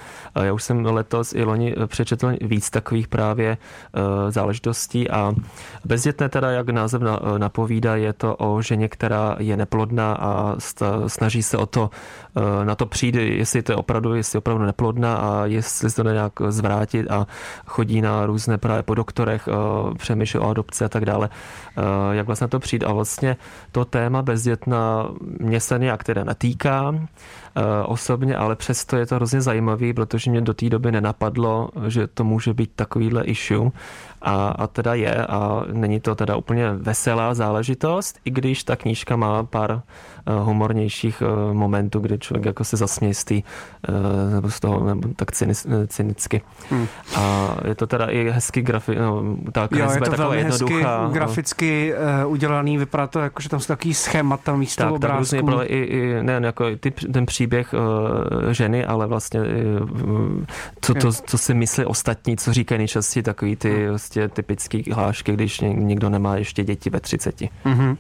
[0.42, 3.56] Já už jsem letos i loni přečetl víc takových právě
[4.28, 5.32] záležitostí a
[5.84, 7.02] bezdětné teda, jak název
[7.38, 10.56] napovídá, je to o ženě, která je neplodná a
[11.06, 11.90] snaží se o to,
[12.64, 16.10] na to přijít, jestli to je opravdu, jestli je opravdu neplodná a jestli se to
[16.10, 17.26] nějak zvrátit a
[17.66, 19.48] chodí na různé právě po doktorech,
[19.98, 21.28] přemýšlí o adopci a tak dále,
[22.12, 22.84] jak vlastně to přijít.
[22.84, 23.36] A vlastně
[23.72, 25.08] to téma bezdětná
[25.40, 27.47] mě se nějak teda netýká eh,
[27.86, 32.24] osobně, ale přesto je to hrozně zajímavý, protože mě do té doby nenapadlo, že to
[32.24, 33.70] může být takovýhle issue
[34.22, 39.16] a, a teda je a není to teda úplně veselá záležitost, i když ta knížka
[39.16, 39.82] má pár
[40.26, 43.42] eh, humornějších eh, momentů, kdy člověk jako se zasměje z, tý,
[44.32, 45.30] nebo z toho nebo tak
[45.86, 46.42] cynicky.
[46.70, 46.86] Hmm.
[47.16, 51.10] A je to teda i hezky grafi, no, ta jo, je to velmi hezky no.
[51.12, 55.36] graficky uh, udělaný, vypadá to jako, že tam jsou takový schémata místo tak, obrázků.
[55.36, 60.44] Tak různě, i, i, ne, jako ty, ten příběh uh, ženy, ale vlastně uh,
[60.80, 65.32] co, to, co si myslí ostatní, co říkají nejčastěji takový ty hmm prostě typický hlášky,
[65.32, 67.40] když někdo nemá ještě děti ve 30.
[67.40, 67.96] Mm-hmm.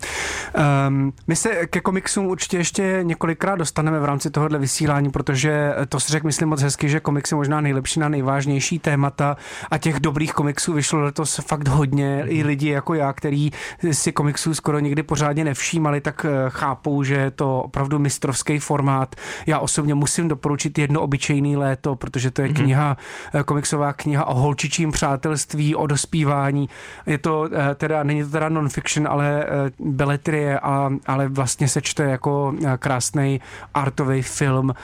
[0.88, 6.00] Um, my se ke komiksům určitě ještě několikrát dostaneme v rámci tohohle vysílání, protože to
[6.00, 9.36] si řekl, myslím moc hezky, že komiksy možná nejlepší na nejvážnější témata
[9.70, 12.24] a těch dobrých komiksů vyšlo letos fakt hodně.
[12.26, 13.50] I lidi jako já, který
[13.92, 19.16] si komiksů skoro nikdy pořádně nevšímali, tak eh, chápou, že je to opravdu mistrovský formát.
[19.46, 22.62] Já osobně musím doporučit jedno obyčejný léto, protože to je mm-hmm.
[22.62, 22.96] kniha,
[23.34, 26.68] eh, komiksová kniha o holčičím přátelství, o dospívání.
[27.06, 31.82] Je to eh, teda, není to teda non-fiction, ale eh, beletrie, a, ale vlastně se
[31.82, 33.40] čte jako eh, krásný
[33.74, 34.74] artový film.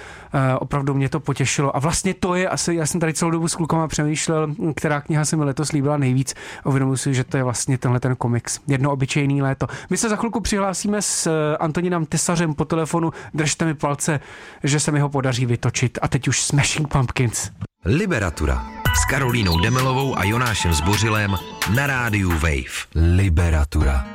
[0.59, 1.77] Opravdu mě to potěšilo.
[1.77, 5.25] A vlastně to je asi, já jsem tady celou dobu s klukama přemýšlel, která kniha
[5.25, 6.35] se mi letos líbila nejvíc.
[6.65, 8.61] Uvědomuji si, že to je vlastně tenhle ten komiks.
[8.67, 9.67] Jedno obyčejný léto.
[9.91, 13.13] My se za chvilku přihlásíme s Antoninem Tesařem po telefonu.
[13.35, 14.21] Držte mi palce,
[14.65, 15.99] že se mi ho podaří vytočit.
[16.03, 17.51] A teď už Smashing Pumpkins.
[17.87, 18.67] Liberatura
[19.03, 21.37] s Karolínou Demelovou a Jonášem Zbořilem
[21.77, 22.85] na rádiu Wave.
[23.17, 24.07] Liberatura.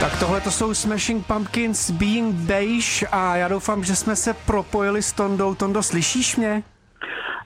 [0.00, 5.02] Tak tohle to jsou Smashing Pumpkins Being Beige a já doufám, že jsme se propojili
[5.02, 5.54] s Tondou.
[5.54, 6.62] Tondo, slyšíš mě?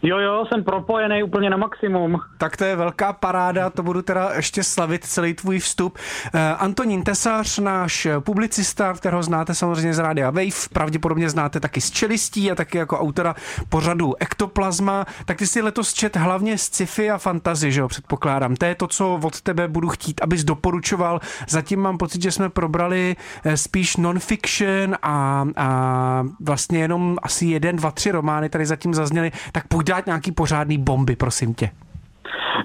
[0.05, 2.21] Jo, jo, jsem propojený úplně na maximum.
[2.38, 5.99] Tak to je velká paráda, to budu teda ještě slavit celý tvůj vstup.
[6.35, 11.91] Uh, Antonín Tesař, náš publicista, kterého znáte samozřejmě z Rádia Wave, pravděpodobně znáte taky z
[11.91, 13.35] Čelistí a taky jako autora
[13.69, 18.57] pořadu Ektoplazma, tak ty si letos čet hlavně z sci-fi a fantazy, že jo, předpokládám.
[18.57, 21.21] To je to, co od tebe budu chtít, abys doporučoval.
[21.49, 27.77] Zatím mám pocit, že jsme probrali eh, spíš non-fiction a, a vlastně jenom asi jeden,
[27.77, 31.70] dva, tři romány tady zatím zazněly, tak pojď dát nějaký pořádný bomby, prosím tě.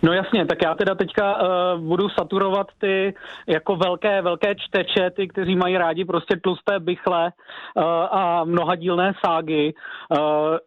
[0.04, 3.14] No jasně, tak já teda teďka uh, budu saturovat ty
[3.48, 7.32] jako velké, velké čteče, ty, kteří mají rádi prostě tlusté bychle
[7.76, 9.74] uh, a mnohadílné ságy,
[10.10, 10.20] uh,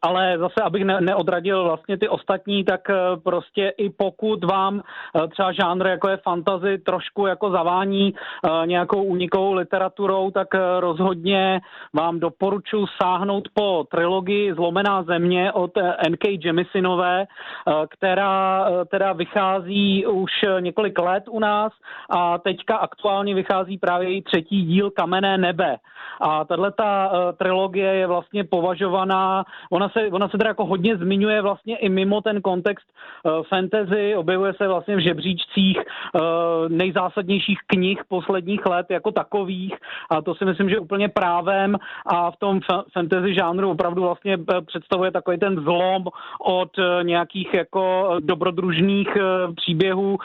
[0.02, 5.26] ale zase, abych ne, neodradil vlastně ty ostatní, tak uh, prostě i pokud vám uh,
[5.26, 11.60] třeba žánr jako je fantazy trošku jako zavání uh, nějakou unikovou literaturou, tak uh, rozhodně
[11.94, 15.70] vám doporučuji sáhnout po trilogii Zlomená země od
[16.06, 16.28] N.K.
[16.44, 21.72] Jemisinové, uh, která uh, teda vychází už několik let u nás
[22.11, 25.76] a teďka aktuálně vychází právě její třetí díl Kamenné nebe.
[26.20, 30.96] A tahle ta uh, trilogie je vlastně považovaná, ona se, ona se teda jako hodně
[30.96, 36.20] zmiňuje vlastně i mimo ten kontext uh, fantasy, objevuje se vlastně v žebříčcích uh,
[36.68, 39.74] nejzásadnějších knih posledních let jako takových
[40.11, 44.38] a to si myslím, že úplně právem a v tom fa- fantasy žánru opravdu vlastně
[44.66, 46.04] představuje takový ten zlom
[46.40, 49.09] od nějakých jako dobrodružných
[49.56, 50.18] příběhů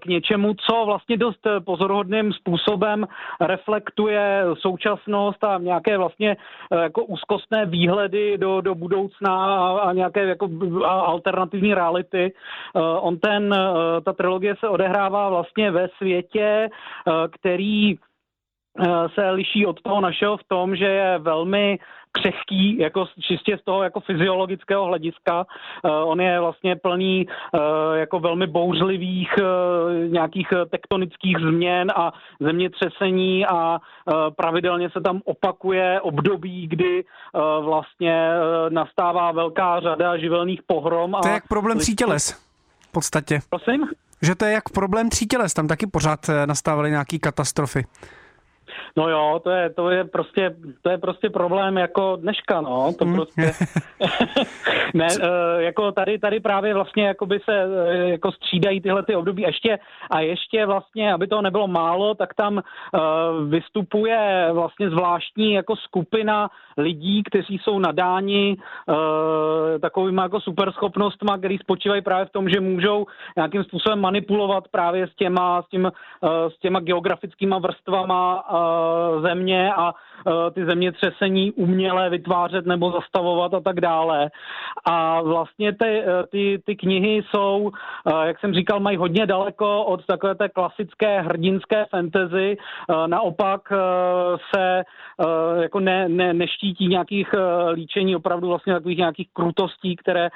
[0.00, 3.06] k něčemu, co vlastně dost pozoruhodným způsobem
[3.40, 9.44] reflektuje současnost a nějaké vlastně eh, jako úzkostné výhledy do, do budoucna
[9.78, 10.48] a, nějaké jako
[10.84, 12.32] alternativní reality.
[12.32, 16.68] Eh, on ten, eh, ta trilogie se odehrává vlastně ve světě,
[17.30, 17.98] který
[19.14, 21.78] se liší od toho našeho v tom, že je velmi
[22.16, 25.46] křehký, jako čistě z toho jako fyziologického hlediska.
[25.84, 27.60] Uh, on je vlastně plný uh,
[27.94, 33.78] jako velmi bouřlivých uh, nějakých tektonických změn a zemětřesení a
[34.36, 37.04] pravidelně se tam opakuje období, kdy
[37.60, 38.30] vlastně
[38.68, 41.16] nastává velká řada živelných pohrom.
[41.22, 42.32] To je jak problém přítěles
[42.80, 43.40] v podstatě.
[43.50, 43.88] Prosím?
[44.22, 47.84] Že to je jak problém přítěles, tam taky pořád nastávaly nějaké katastrofy.
[48.96, 53.04] No jo, to je, to je prostě, to je prostě problém jako dneška, no, to
[53.04, 53.14] hmm.
[53.14, 53.52] prostě,
[54.94, 59.42] ne, uh, jako tady, tady právě vlastně jakoby se uh, jako střídají tyhle ty období
[59.42, 59.78] ještě
[60.10, 62.60] a ještě vlastně, aby to nebylo málo, tak tam uh,
[63.48, 68.94] vystupuje vlastně zvláštní jako skupina lidí, kteří jsou nadáni uh,
[69.80, 75.14] takovýma jako superschopnostma, který spočívají právě v tom, že můžou nějakým způsobem manipulovat právě s
[75.14, 78.56] těma, s, tím, uh, s těma geografickýma vrstvama uh,
[79.20, 84.30] země a uh, ty zemětřesení uměle vytvářet nebo zastavovat a tak dále.
[84.84, 87.70] A vlastně ty, ty, ty knihy jsou,
[88.24, 92.56] jak jsem říkal, mají hodně daleko od takové té klasické hrdinské fantasy.
[93.06, 93.60] Naopak
[94.54, 94.82] se
[95.60, 97.34] jako ne, ne, neštítí nějakých
[97.72, 100.28] líčení opravdu vlastně takových nějakých krutostí, které,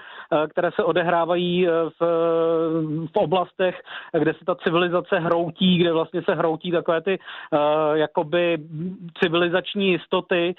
[0.50, 2.02] které se odehrávají v,
[3.14, 3.80] v oblastech,
[4.18, 8.58] kde se ta civilizace hroutí, kde vlastně se hroutí takové ty uh, jakoby
[9.22, 10.54] civilizační jistoty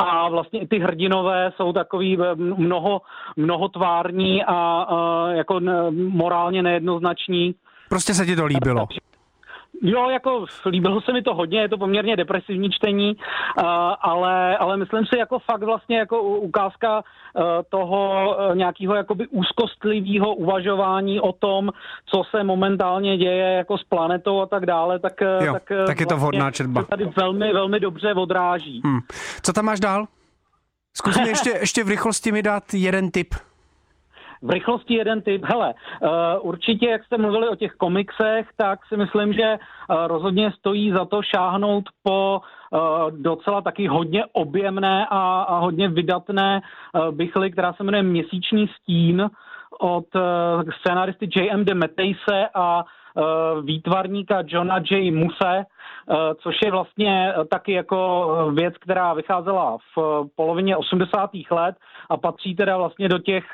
[0.00, 3.00] a vlastně i ty hrdinové jsou takový mnoho,
[3.36, 5.60] mnohotvární a uh, jako
[5.92, 7.54] morálně nejednoznační.
[7.88, 8.86] Prostě se ti to líbilo.
[9.82, 13.64] Jo, jako líbilo se mi to hodně, je to poměrně depresivní čtení, uh,
[14.00, 20.34] ale, ale myslím si jako fakt vlastně jako ukázka uh, toho uh, nějakého jakoby úzkostlivého
[20.34, 21.70] uvažování o tom,
[22.06, 26.06] co se momentálně děje jako s planetou a tak dále, tak, jo, tak, tak je
[26.06, 26.82] to vlastně vhodná četba.
[26.82, 28.80] tady velmi, velmi dobře odráží.
[28.84, 29.00] Hmm.
[29.42, 30.06] Co tam máš dál?
[30.94, 33.34] Zkus mi ještě, ještě v rychlosti mi dát jeden tip.
[34.42, 35.44] V rychlosti jeden typ.
[35.44, 40.52] Hele, uh, určitě, jak jste mluvili o těch komiksech, tak si myslím, že uh, rozhodně
[40.58, 46.60] stojí za to šáhnout po uh, docela taky hodně objemné a, a hodně vydatné
[47.10, 49.30] bychly, která se jmenuje Měsíční stín
[49.80, 50.04] od
[50.80, 51.64] scénaristy J.M.
[51.64, 52.84] de Metejse a
[53.62, 55.10] výtvarníka Johna J.
[55.10, 55.64] Muse,
[56.42, 61.30] což je vlastně taky jako věc, která vycházela v polovině 80.
[61.50, 61.76] let
[62.10, 63.44] a patří teda vlastně do těch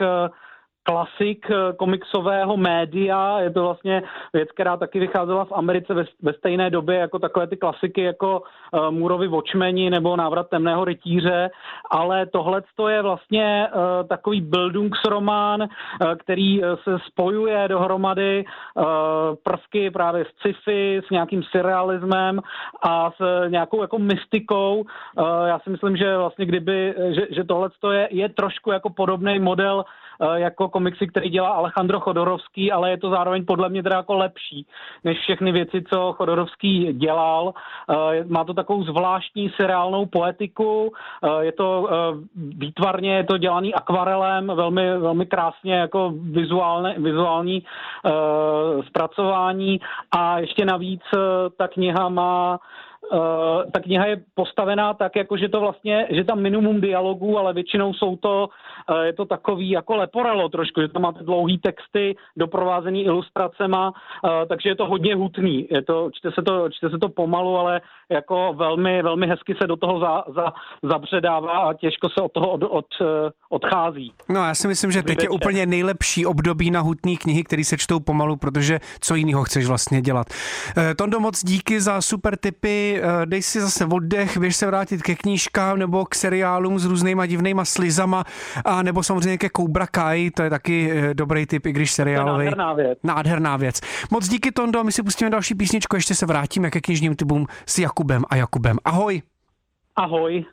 [0.82, 3.40] klasik eh, komiksového média.
[3.40, 7.46] Je to vlastně věc, která taky vycházela v Americe ve, ve stejné době jako takové
[7.46, 11.50] ty klasiky jako uh, Můrovi Watchmeni nebo Návrat temného rytíře,
[11.90, 15.68] ale tohle je vlastně uh, takový Bildungsromán, uh,
[16.18, 18.84] který se spojuje dohromady uh,
[19.42, 22.40] prvky právě s sci-fi, s nějakým surrealismem
[22.82, 24.76] a s nějakou jako mystikou.
[24.80, 29.38] Uh, já si myslím, že vlastně kdyby, že, že tohle je, je trošku jako podobný
[29.38, 29.84] model
[30.22, 34.14] Eh, jako komiksy, který dělá Alejandro Chodorovský, ale je to zároveň podle mě teda jako
[34.14, 34.66] lepší
[35.04, 37.50] než všechny věci, co Chodorovský dělal.
[37.50, 41.88] Eh, má to takovou zvláštní seriálnou poetiku, eh, je to
[42.34, 47.62] výtvarně, je to dělaný akvarelem, velmi, velmi krásně jako vizuálne, vizuální
[48.86, 51.02] zpracování a ještě navíc
[51.56, 52.58] ta kniha má
[53.12, 57.52] Uh, ta kniha je postavená tak, jako že to vlastně, že tam minimum dialogů, ale
[57.52, 58.48] většinou jsou to,
[58.90, 64.30] uh, je to takový jako leporelo trošku, že tam máte dlouhý texty doprovázený ilustracema, uh,
[64.48, 65.68] takže je to hodně hutný.
[65.70, 69.66] Je to, čte, se to, čte se to pomalu, ale jako velmi, velmi hezky se
[69.66, 72.86] do toho za, za, zabředává a těžko se od toho od, od,
[73.48, 74.12] odchází.
[74.28, 77.76] No já si myslím, že teď je úplně nejlepší období na hutný knihy, které se
[77.76, 80.26] čtou pomalu, protože co jiného chceš vlastně dělat.
[80.96, 85.14] Tondo, moc díky za super tipy Eh, dej si zase oddech, běž se vrátit ke
[85.14, 88.24] knížkám nebo k seriálům s různýma divnýma slizama,
[88.64, 92.44] a nebo samozřejmě ke Cobra Kai, to je taky eh, dobrý typ, i když seriálový.
[92.44, 92.98] Nádherná věc.
[93.02, 93.80] Nádherná věc.
[94.10, 97.78] Moc díky Tondo, my si pustíme další písničku, ještě se vrátíme ke knižním typům s
[97.78, 98.76] Jakubem a Jakubem.
[98.84, 99.22] Ahoj.
[99.96, 100.44] Ahoj.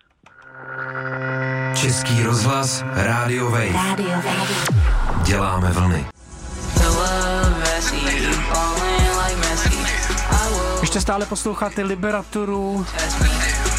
[1.74, 3.74] Český rozhlas, rádio Wave.
[3.74, 4.66] Radio Wave.
[5.24, 6.06] Děláme vlny.
[10.96, 12.86] Ještě stále posloucháte Liberaturu.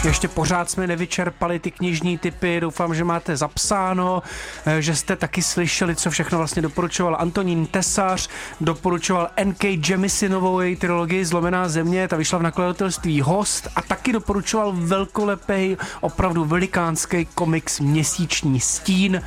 [0.05, 4.23] Ještě pořád jsme nevyčerpali ty knižní typy, doufám, že máte zapsáno,
[4.67, 8.29] eh, že jste taky slyšeli, co všechno vlastně doporučoval Antonín Tesař,
[8.61, 9.81] doporučoval N.K.
[9.89, 16.45] Jemissinovou její trilogii Zlomená země, ta vyšla v nakladatelství Host a taky doporučoval velkolepý, opravdu
[16.45, 19.23] velikánský komiks Měsíční stín,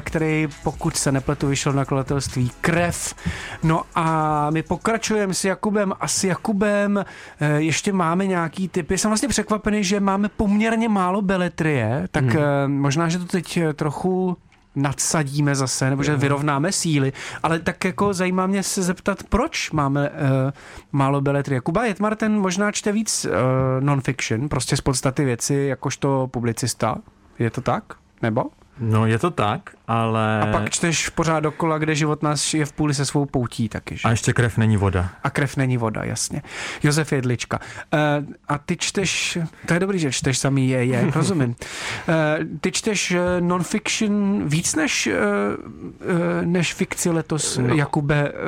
[0.00, 3.14] který, pokud se nepletu, vyšel v nakladatelství Krev.
[3.62, 7.04] No a my pokračujeme s Jakubem a s Jakubem
[7.40, 8.98] eh, ještě máme nějaký typy.
[8.98, 12.80] Jsem vlastně překvapený, že máme poměrně málo beletrie, tak hmm.
[12.80, 14.36] možná, že to teď trochu
[14.74, 20.10] nadsadíme zase, nebo že vyrovnáme síly, ale tak jako zajímá mě se zeptat, proč máme
[20.10, 20.16] uh,
[20.92, 21.60] málo beletrie.
[21.60, 23.32] Kuba Jetmar ten možná čte víc uh,
[23.80, 26.96] non-fiction, prostě z podstaty věci, jakožto publicista.
[27.38, 27.84] Je to tak?
[28.22, 28.44] Nebo?
[28.78, 30.40] No je to tak, ale...
[30.40, 33.96] A pak čteš pořád dokola, kde život nás je v půli se svou poutí taky.
[33.96, 34.02] Že?
[34.04, 35.10] A ještě krev není voda.
[35.24, 36.42] A krev není voda, jasně.
[36.82, 37.60] Josef Jedlička.
[37.94, 38.00] Uh,
[38.48, 41.50] a ty čteš, to je dobrý, že čteš samý je, je, rozumím.
[41.50, 42.14] Uh,
[42.60, 47.74] ty čteš eh, non-fiction víc než, uh, uh, než fikci letos, no.
[47.74, 48.38] Jakube uh,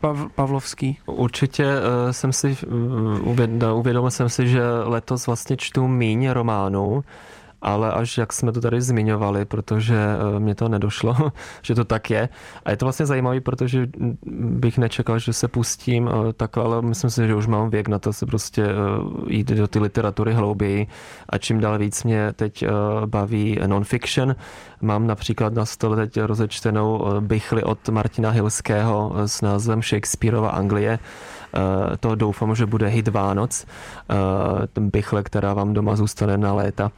[0.00, 0.98] Pav, Pavlovský?
[1.06, 7.04] Určitě uh, jsem si, uh, uvědomil jsem si, že letos vlastně čtu míň románů,
[7.62, 11.16] ale až jak jsme to tady zmiňovali, protože eh, mě to nedošlo,
[11.62, 12.28] že to tak je.
[12.64, 13.88] A je to vlastně zajímavé, protože
[14.32, 17.98] bych nečekal, že se pustím eh, takhle, ale myslím si, že už mám věk na
[17.98, 18.74] to se prostě eh,
[19.28, 20.86] jít do ty literatury hlouběji
[21.28, 22.64] a čím dál víc mě teď
[23.06, 24.36] baví non-fiction.
[24.80, 30.98] Mám například na stole teď rozečtenou bychli od Martina Hilského s názvem Shakespeareova Anglie.
[32.00, 33.66] To doufám, že bude hit Vánoc.
[34.72, 34.90] Ten
[35.22, 36.92] která vám doma zůstane na léta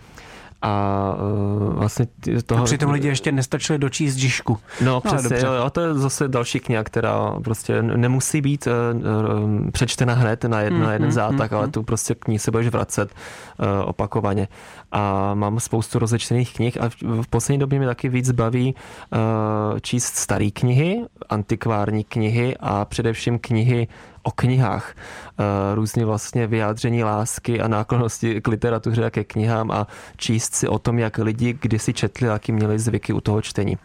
[0.62, 1.14] a
[1.62, 2.06] uh, vlastně
[2.46, 2.62] toho...
[2.62, 4.58] A přitom lidi ještě nestačili dočíst Žižku.
[4.80, 9.70] No, no přesně, jo, a to je zase další kniha, která prostě nemusí být uh,
[9.70, 11.72] přečtena hned na, jed, mm, na jeden mm, zátah, mm, ale mm.
[11.72, 13.11] tu prostě knihy se budeš vracet
[13.58, 14.48] uh, opakovaně.
[14.92, 18.74] A mám spoustu rozečtených knih a v, v poslední době mi taky víc baví
[19.12, 23.88] uh, číst staré knihy, antikvární knihy a především knihy
[24.23, 24.95] o knihách.
[24.97, 30.68] Eh, různě vlastně vyjádření lásky a náklonosti k literatuře a ke knihám a číst si
[30.68, 33.79] o tom, jak lidi kdysi četli, jaký měli zvyky u toho čtení.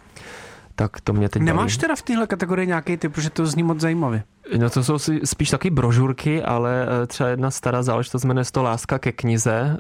[0.76, 1.82] Tak to mě teď Nemáš baví.
[1.82, 4.24] teda v téhle kategorii nějaký typ, protože to zní moc zajímavě?
[4.58, 9.00] No to jsou spíš taky brožurky, ale eh, třeba jedna stará záležitost jmenuje to Láska
[9.00, 9.78] ke knize.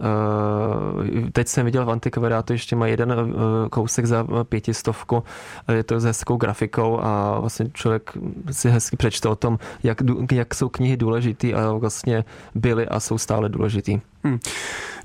[1.27, 5.23] Eh, teď jsem viděl v Antikvariátu, ještě má jeden eh, kousek za pětistovku.
[5.71, 8.11] Je to s hezkou grafikou a vlastně člověk
[8.51, 9.97] si hezky přečte o tom, jak,
[10.31, 13.99] jak jsou knihy důležitý a vlastně byly a jsou stále důležitý.
[14.23, 14.39] Hmm.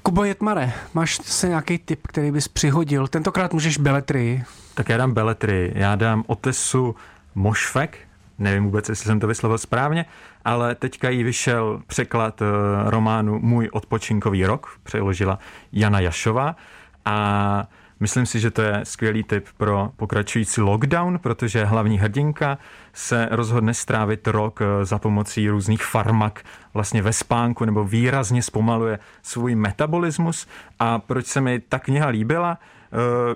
[0.03, 3.09] Kubo Jetmare, máš se nějaký tip, který bys přihodil?
[3.09, 4.45] Tentokrát můžeš beletry.
[4.75, 5.73] Tak já dám beletry.
[5.75, 6.95] Já dám Otesu
[7.35, 7.99] Mošfek,
[8.41, 10.05] nevím vůbec, jestli jsem to vyslovil správně,
[10.45, 12.47] ale teďka jí vyšel překlad eh,
[12.91, 15.39] románu Můj odpočinkový rok, přeložila
[15.73, 16.57] Jana Jašová.
[17.05, 17.69] A
[18.01, 22.59] myslím si, že to je skvělý tip pro pokračující lockdown, protože hlavní hrdinka
[22.93, 28.99] se rozhodne strávit rok eh, za pomocí různých farmak vlastně ve spánku nebo výrazně zpomaluje
[29.23, 30.47] svůj metabolismus.
[30.79, 32.59] A proč se mi ta kniha líbila,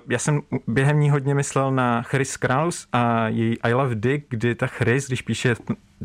[0.09, 4.55] já jsem během ní hodně myslel na Chris Kraus a její I Love Dick, kdy
[4.55, 5.55] ta Chris, když píše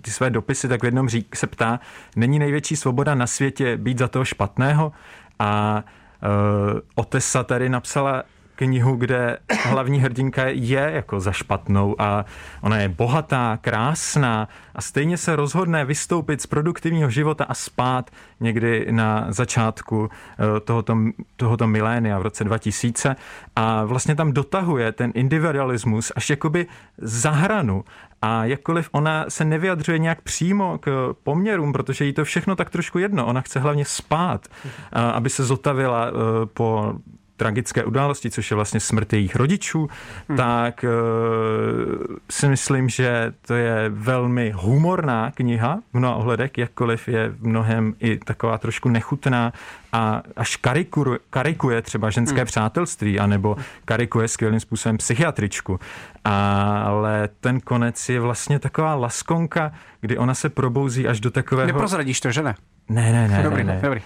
[0.02, 1.80] ty své dopisy, tak v jednom řík se ptá,
[2.16, 4.92] není největší svoboda na světě být za toho špatného?
[5.38, 5.84] A
[6.22, 8.22] uh, Otessa tady napsala
[8.60, 12.24] knihu, kde hlavní hrdinka je jako za špatnou a
[12.60, 18.86] ona je bohatá, krásná a stejně se rozhodne vystoupit z produktivního života a spát někdy
[18.90, 20.96] na začátku eh, tohoto,
[21.36, 23.16] tohoto milénia v roce 2000
[23.56, 26.66] a vlastně tam dotahuje ten individualismus až jakoby
[26.98, 27.84] za hranu
[28.22, 32.98] a jakkoliv ona se nevyjadřuje nějak přímo k poměrům, protože jí to všechno tak trošku
[32.98, 36.12] jedno, ona chce hlavně spát, eh, aby se zotavila eh,
[36.46, 36.94] po
[37.40, 39.88] tragické události, což je vlastně smrt jejich rodičů,
[40.28, 40.36] hmm.
[40.36, 47.28] tak uh, si myslím, že to je velmi humorná kniha v mnoha ohledech, jakkoliv je
[47.28, 49.52] v mnohem i taková trošku nechutná
[49.92, 52.46] a až karikuje, karikuje třeba ženské hmm.
[52.46, 55.80] přátelství, anebo karikuje skvělým způsobem psychiatričku.
[56.24, 61.66] Ale ten konec je vlastně taková laskonka, kdy ona se probouzí až do takového...
[61.66, 62.54] Neprozradíš to, že ne?
[62.88, 63.42] Ne, ne, ne.
[63.42, 63.80] Dobrý, ne, ne.
[63.82, 64.00] dobrý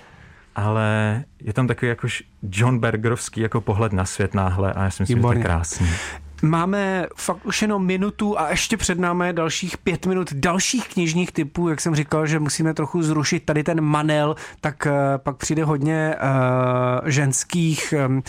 [0.55, 5.03] ale je tam takový jakož John Bergerovský jako pohled na svět náhle a já si
[5.03, 5.39] myslím, Výborně.
[5.39, 5.87] že to je krásný.
[6.43, 11.68] Máme fakt už jenom minutu a ještě před námi dalších pět minut dalších knižních typů.
[11.68, 16.14] Jak jsem říkal, že musíme trochu zrušit tady ten manel, tak uh, pak přijde hodně
[16.14, 18.22] uh, ženských, uh,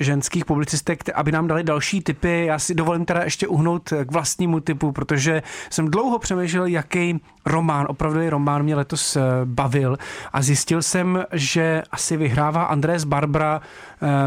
[0.00, 2.46] ženských publicistek, aby nám dali další typy.
[2.46, 7.86] Já si dovolím teda ještě uhnout k vlastnímu typu, protože jsem dlouho přemýšlel, jaký román,
[7.88, 9.96] opravdu román mě letos bavil
[10.32, 13.60] a zjistil jsem, že asi vyhrává Andrés Barbara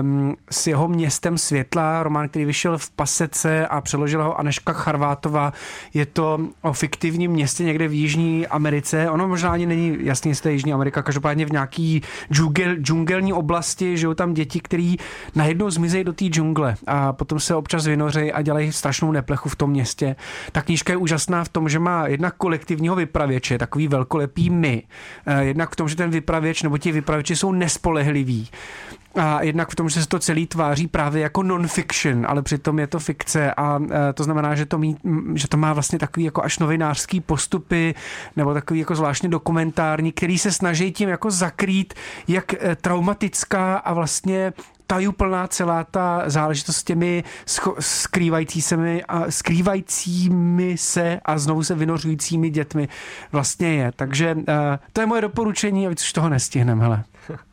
[0.01, 5.53] um, s jeho Městem světla, román, který vyšel v pasece a přeložila ho Aneška Charvátová.
[5.93, 9.09] Je to o fiktivním městě někde v Jižní Americe.
[9.09, 12.01] Ono možná ani není jasný, jestli je Jižní Amerika, každopádně v nějaký
[12.31, 14.95] džungel, džungelní oblasti žijou tam děti, který
[15.35, 19.55] najednou zmizejí do té džungle a potom se občas vynořejí a dělají strašnou neplechu v
[19.55, 20.15] tom městě.
[20.51, 24.83] Ta knížka je úžasná v tom, že má jednak kolektivního vypravěče, takový velkolepý my,
[25.25, 28.49] eh, jednak v tom, že ten vypravěč nebo ti vypravěči jsou nespolehliví.
[29.15, 32.87] A jednak v tom, že se to celý tváří právě jako non-fiction, ale přitom je
[32.87, 34.97] to fikce a e, to znamená, že to, mí,
[35.33, 37.95] že to má vlastně takový jako až novinářský postupy
[38.35, 41.93] nebo takový jako zvláštně dokumentární, který se snaží tím jako zakrýt,
[42.27, 44.53] jak e, traumatická a vlastně
[44.87, 47.23] tajuplná celá ta záležitost s těmi
[47.79, 52.87] skrývající se mi a skrývajícími se a znovu se vynořujícími dětmi
[53.31, 53.91] vlastně je.
[53.95, 54.43] Takže uh,
[54.93, 57.03] to je moje doporučení a víc už toho nestihneme, hele.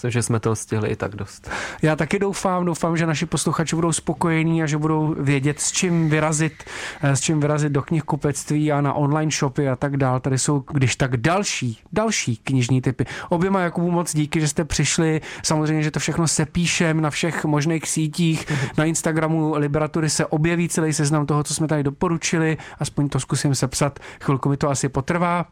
[0.00, 1.50] Myslím, že jsme to stihli i tak dost.
[1.82, 6.10] Já taky doufám, doufám, že naši posluchači budou spokojení a že budou vědět, s čím
[6.10, 6.64] vyrazit,
[7.02, 10.20] eh, s čím vyrazit do knihkupectví a na online shopy a tak dál.
[10.20, 13.04] Tady jsou, když tak další, další knižní typy.
[13.28, 15.20] Oběma Jakubu moc díky, že jste přišli.
[15.42, 18.46] Samozřejmě, že to všechno se píšem na všech možných sítích.
[18.78, 22.56] Na Instagramu Liberatury se objeví celý seznam toho, co jsme tady doporučili.
[22.78, 23.98] Aspoň to zkusím sepsat.
[24.20, 25.46] Chvilku mi to asi potrvá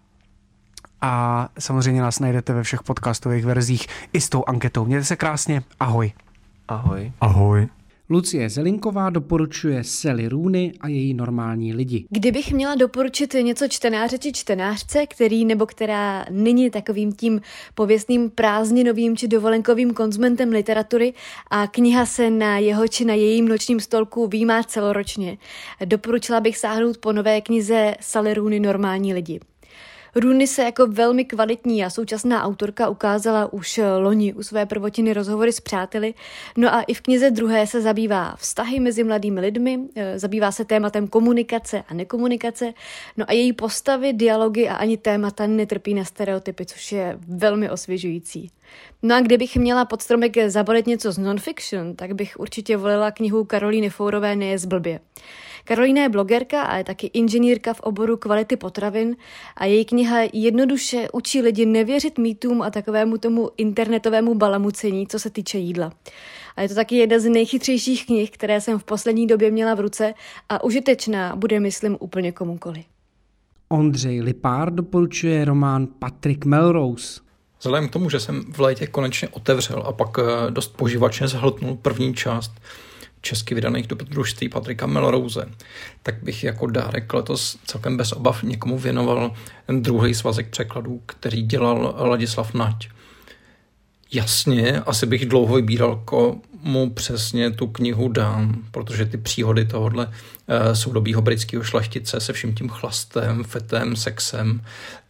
[1.00, 4.84] a samozřejmě nás najdete ve všech podcastových verzích i s tou anketou.
[4.84, 6.12] Mějte se krásně, ahoj.
[6.68, 7.12] Ahoj.
[7.20, 7.68] Ahoj.
[8.10, 12.06] Lucie Zelinková doporučuje Sally Rooney a její normální lidi.
[12.10, 17.40] Kdybych měla doporučit něco čtenáře či čtenářce, který nebo která není takovým tím
[17.74, 21.14] pověstným prázdninovým či dovolenkovým konzumentem literatury
[21.50, 25.38] a kniha se na jeho či na jejím nočním stolku výjímá celoročně,
[25.84, 29.40] doporučila bych sáhnout po nové knize Sally Rooney Normální lidi.
[30.20, 35.52] Runy se jako velmi kvalitní a současná autorka ukázala už loni u své prvotiny rozhovory
[35.52, 36.14] s přáteli.
[36.56, 40.64] No a i v knize druhé se zabývá vztahy mezi mladými lidmi, e, zabývá se
[40.64, 42.72] tématem komunikace a nekomunikace.
[43.16, 48.50] No a její postavy, dialogy a ani témata netrpí na stereotypy, což je velmi osvěžující.
[49.02, 53.44] No a kdybych měla pod stromek zabalit něco z non-fiction, tak bych určitě volila knihu
[53.44, 55.00] Karolíny Fourové Neje zblbě.
[55.68, 59.16] Karolína je blogerka a je taky inženýrka v oboru kvality potravin
[59.56, 65.30] a její kniha jednoduše učí lidi nevěřit mýtům a takovému tomu internetovému balamucení, co se
[65.30, 65.92] týče jídla.
[66.56, 69.80] A je to taky jedna z nejchytřejších knih, které jsem v poslední době měla v
[69.80, 70.14] ruce
[70.48, 72.84] a užitečná bude, myslím, úplně komukoli.
[73.68, 77.20] Ondřej Lipár doporučuje román Patrick Melrose.
[77.58, 81.76] Vzhledem k tomu, že jsem v létě konečně otevřel a pak eh, dost poživačně zhltnul
[81.82, 82.52] první část
[83.20, 85.48] česky vydaných dobrodružství Patrika Melrose,
[86.02, 89.32] tak bych jako dárek letos celkem bez obav někomu věnoval
[89.80, 92.88] druhý svazek překladů, který dělal Ladislav Nať.
[94.12, 100.12] Jasně, asi bych dlouho vybíral, komu přesně tu knihu dám, protože ty příhody tohohle uh,
[100.72, 104.62] soudobího britského šlechtice se vším tím chlastem, fetem, sexem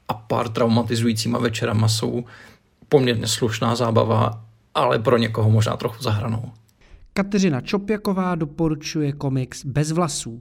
[0.09, 2.25] a pár traumatizujícíma večerama jsou
[2.89, 4.45] poměrně slušná zábava,
[4.75, 6.53] ale pro někoho možná trochu zahranou.
[7.19, 10.41] Kateřina Čopjaková doporučuje komiks Bez vlasů.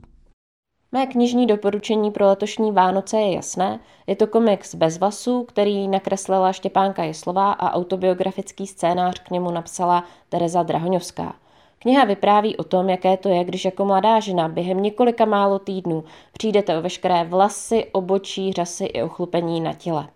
[0.92, 3.80] Mé knižní doporučení pro letošní Vánoce je jasné.
[4.06, 10.04] Je to komiks Bez vlasů, který nakreslila Štěpánka Jeslová a autobiografický scénář k němu napsala
[10.28, 11.36] Tereza Drahoňovská.
[11.78, 16.04] Kniha vypráví o tom, jaké to je, když jako mladá žena během několika málo týdnů
[16.32, 20.08] přijdete o veškeré vlasy, obočí, řasy i ochlupení na těle.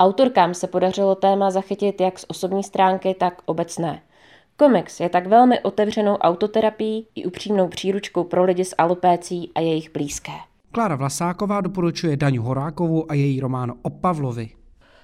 [0.00, 4.02] Autorkám se podařilo téma zachytit jak z osobní stránky, tak obecné–
[4.56, 9.92] Komiks je tak velmi otevřenou autoterapií i upřímnou příručkou pro lidi s alopécí a jejich
[9.92, 10.32] blízké.
[10.72, 14.50] Klára Vlasáková doporučuje Daňu Horákovou a její román o Pavlovi.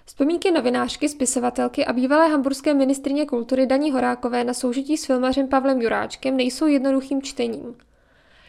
[0.04, 5.80] Vzpomínky novinářky, spisovatelky a bývalé hamburské ministrině kultury Daní Horákové na soužití s filmařem Pavlem
[5.80, 7.74] Juráčkem nejsou jednoduchým čtením.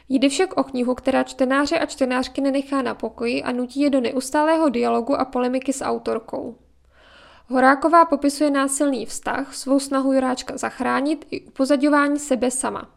[0.09, 4.01] Jde však o knihu, která čtenáře a čtenářky nenechá na pokoji a nutí je do
[4.01, 6.55] neustálého dialogu a polemiky s autorkou.
[7.51, 12.89] Horáková popisuje násilný vztah, svou snahu Juráčka zachránit i upozadování sebe sama.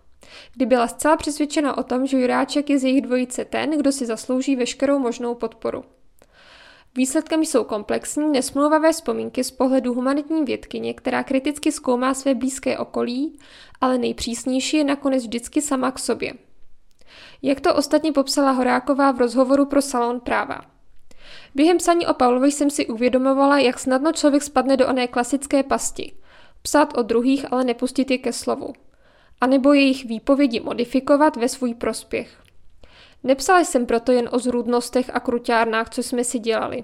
[0.53, 4.07] Kdy byla zcela přesvědčena o tom, že Juráček je z jejich dvojice ten, kdo si
[4.07, 5.85] zaslouží veškerou možnou podporu.
[6.97, 13.39] Výsledkem jsou komplexní, nesmluvavé vzpomínky z pohledu humanitní vědkyně, která kriticky zkoumá své blízké okolí,
[13.81, 16.33] ale nejpřísnější je nakonec vždycky sama k sobě.
[17.43, 20.74] Jak to ostatně popsala Horáková v rozhovoru pro Salon práva.
[21.55, 26.13] Během psaní o Pavlovi jsem si uvědomovala, jak snadno člověk spadne do oné klasické pasti.
[26.63, 28.73] Psát o druhých, ale nepustit je ke slovu.
[29.41, 32.31] A nebo jejich výpovědi modifikovat ve svůj prospěch.
[33.23, 36.83] Nepsala jsem proto jen o zrůdnostech a kruťárnách, co jsme si dělali.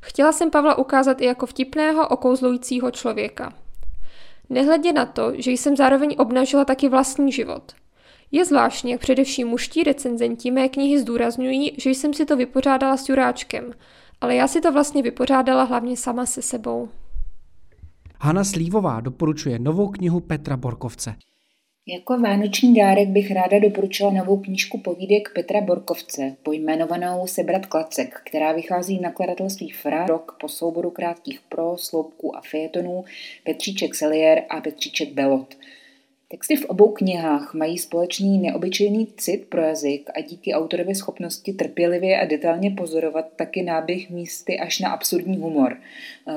[0.00, 3.52] Chtěla jsem Pavla ukázat i jako vtipného, okouzlujícího člověka.
[4.50, 7.72] Nehledě na to, že jsem zároveň obnažila taky vlastní život.
[8.34, 13.08] Je zvláštní, jak především muští recenzenti mé knihy zdůrazňují, že jsem si to vypořádala s
[13.08, 13.72] Juráčkem,
[14.20, 16.88] ale já si to vlastně vypořádala hlavně sama se sebou.
[18.20, 21.14] Hanna Slívová doporučuje novou knihu Petra Borkovce.
[21.86, 28.52] Jako vánoční dárek bych ráda doporučila novou knížku povídek Petra Borkovce, pojmenovanou Sebrat klacek, která
[28.52, 33.04] vychází v nakladatelství Fra rok po souboru krátkých pro, sloupků a fejetonů
[33.44, 35.54] Petříček Selier a Petříček Belot–
[36.34, 42.20] Texty v obou knihách mají společný neobyčejný cit pro jazyk a díky autorově schopnosti trpělivě
[42.20, 45.76] a detailně pozorovat taky náběh místy až na absurdní humor.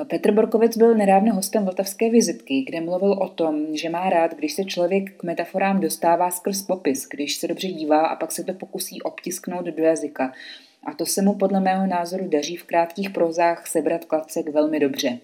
[0.04, 4.52] Petr Borkovec byl nedávno hostem Vltavské vizitky, kde mluvil o tom, že má rád, když
[4.52, 8.52] se člověk k metaforám dostává skrz popis, když se dobře dívá a pak se to
[8.52, 10.32] pokusí obtisknout do jazyka.
[10.84, 15.18] A to se mu podle mého názoru daří v krátkých prozách sebrat klacek velmi dobře.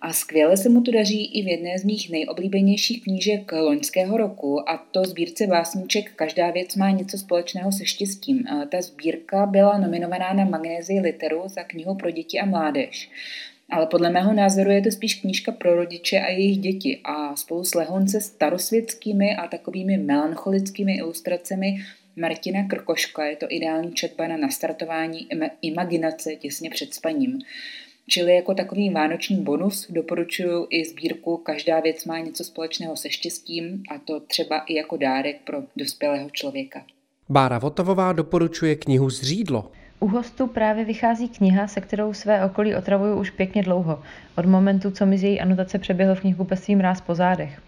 [0.00, 4.70] A skvěle se mu to daří i v jedné z mých nejoblíbenějších knížek loňského roku,
[4.70, 8.44] a to sbírce básníček Každá věc má něco společného se štěstím.
[8.70, 13.10] Ta sbírka byla nominovaná na Magnézii literu za knihu pro děti a mládež.
[13.70, 17.64] Ale podle mého názoru je to spíš knížka pro rodiče a jejich děti a spolu
[17.64, 21.76] s lehonce starosvětskými a takovými melancholickými ilustracemi
[22.16, 25.28] Martina Krkoška je to ideální četba na nastartování
[25.62, 27.38] imaginace těsně před spaním.
[28.08, 33.82] Čili jako takový vánoční bonus doporučuji i sbírku Každá věc má něco společného se štěstím
[33.90, 36.82] a to třeba i jako dárek pro dospělého člověka.
[37.28, 39.70] Bára Votavová doporučuje knihu Zřídlo.
[40.00, 44.02] U hostů právě vychází kniha, se kterou své okolí otravuju už pěkně dlouho,
[44.36, 47.62] od momentu, co mi z její anotace přeběhl v knihkupectví mráz po zádech.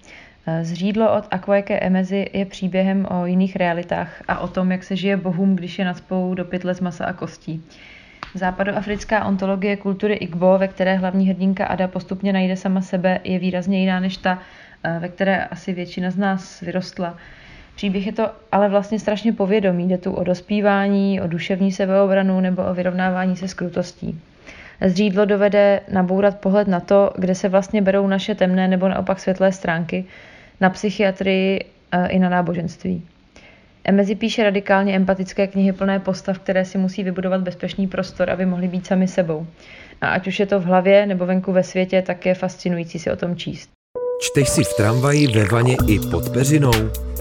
[0.63, 5.17] Zřídlo od Aquake Emezi je příběhem o jiných realitách a o tom, jak se žije
[5.17, 7.65] bohům, když je nadspou do pytle z masa a kostí.
[8.35, 13.81] Západoafrická ontologie kultury Igbo, ve které hlavní hrdinka Ada postupně najde sama sebe, je výrazně
[13.81, 14.39] jiná než ta,
[14.85, 17.17] eh, ve které asi většina z nás vyrostla.
[17.75, 19.89] Příběh je to ale vlastně strašně povědomý.
[19.89, 24.21] Jde tu o dospívání, o duševní sebeobranu nebo o vyrovnávání se s krutostí.
[24.87, 29.53] Zřídlo dovede nabourat pohled na to, kde se vlastně berou naše temné nebo naopak světlé
[29.53, 30.05] stránky,
[30.61, 33.03] na psychiatrii eh, i na náboženství.
[33.85, 38.69] Emezi píše radikálně empatické knihy plné postav, které si musí vybudovat bezpečný prostor, aby mohli
[38.69, 39.47] být sami sebou.
[40.01, 43.11] A ať už je to v hlavě nebo venku ve světě, tak je fascinující si
[43.11, 43.71] o tom číst.
[44.21, 46.73] Čteš si v tramvaji, ve vaně i pod peřinou?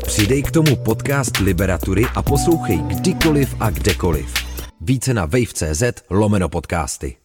[0.05, 4.33] Přidej k tomu podcast Liberatury a poslouchej kdykoliv a kdekoliv.
[4.81, 7.15] Více na wave.cz lomeno podcasty.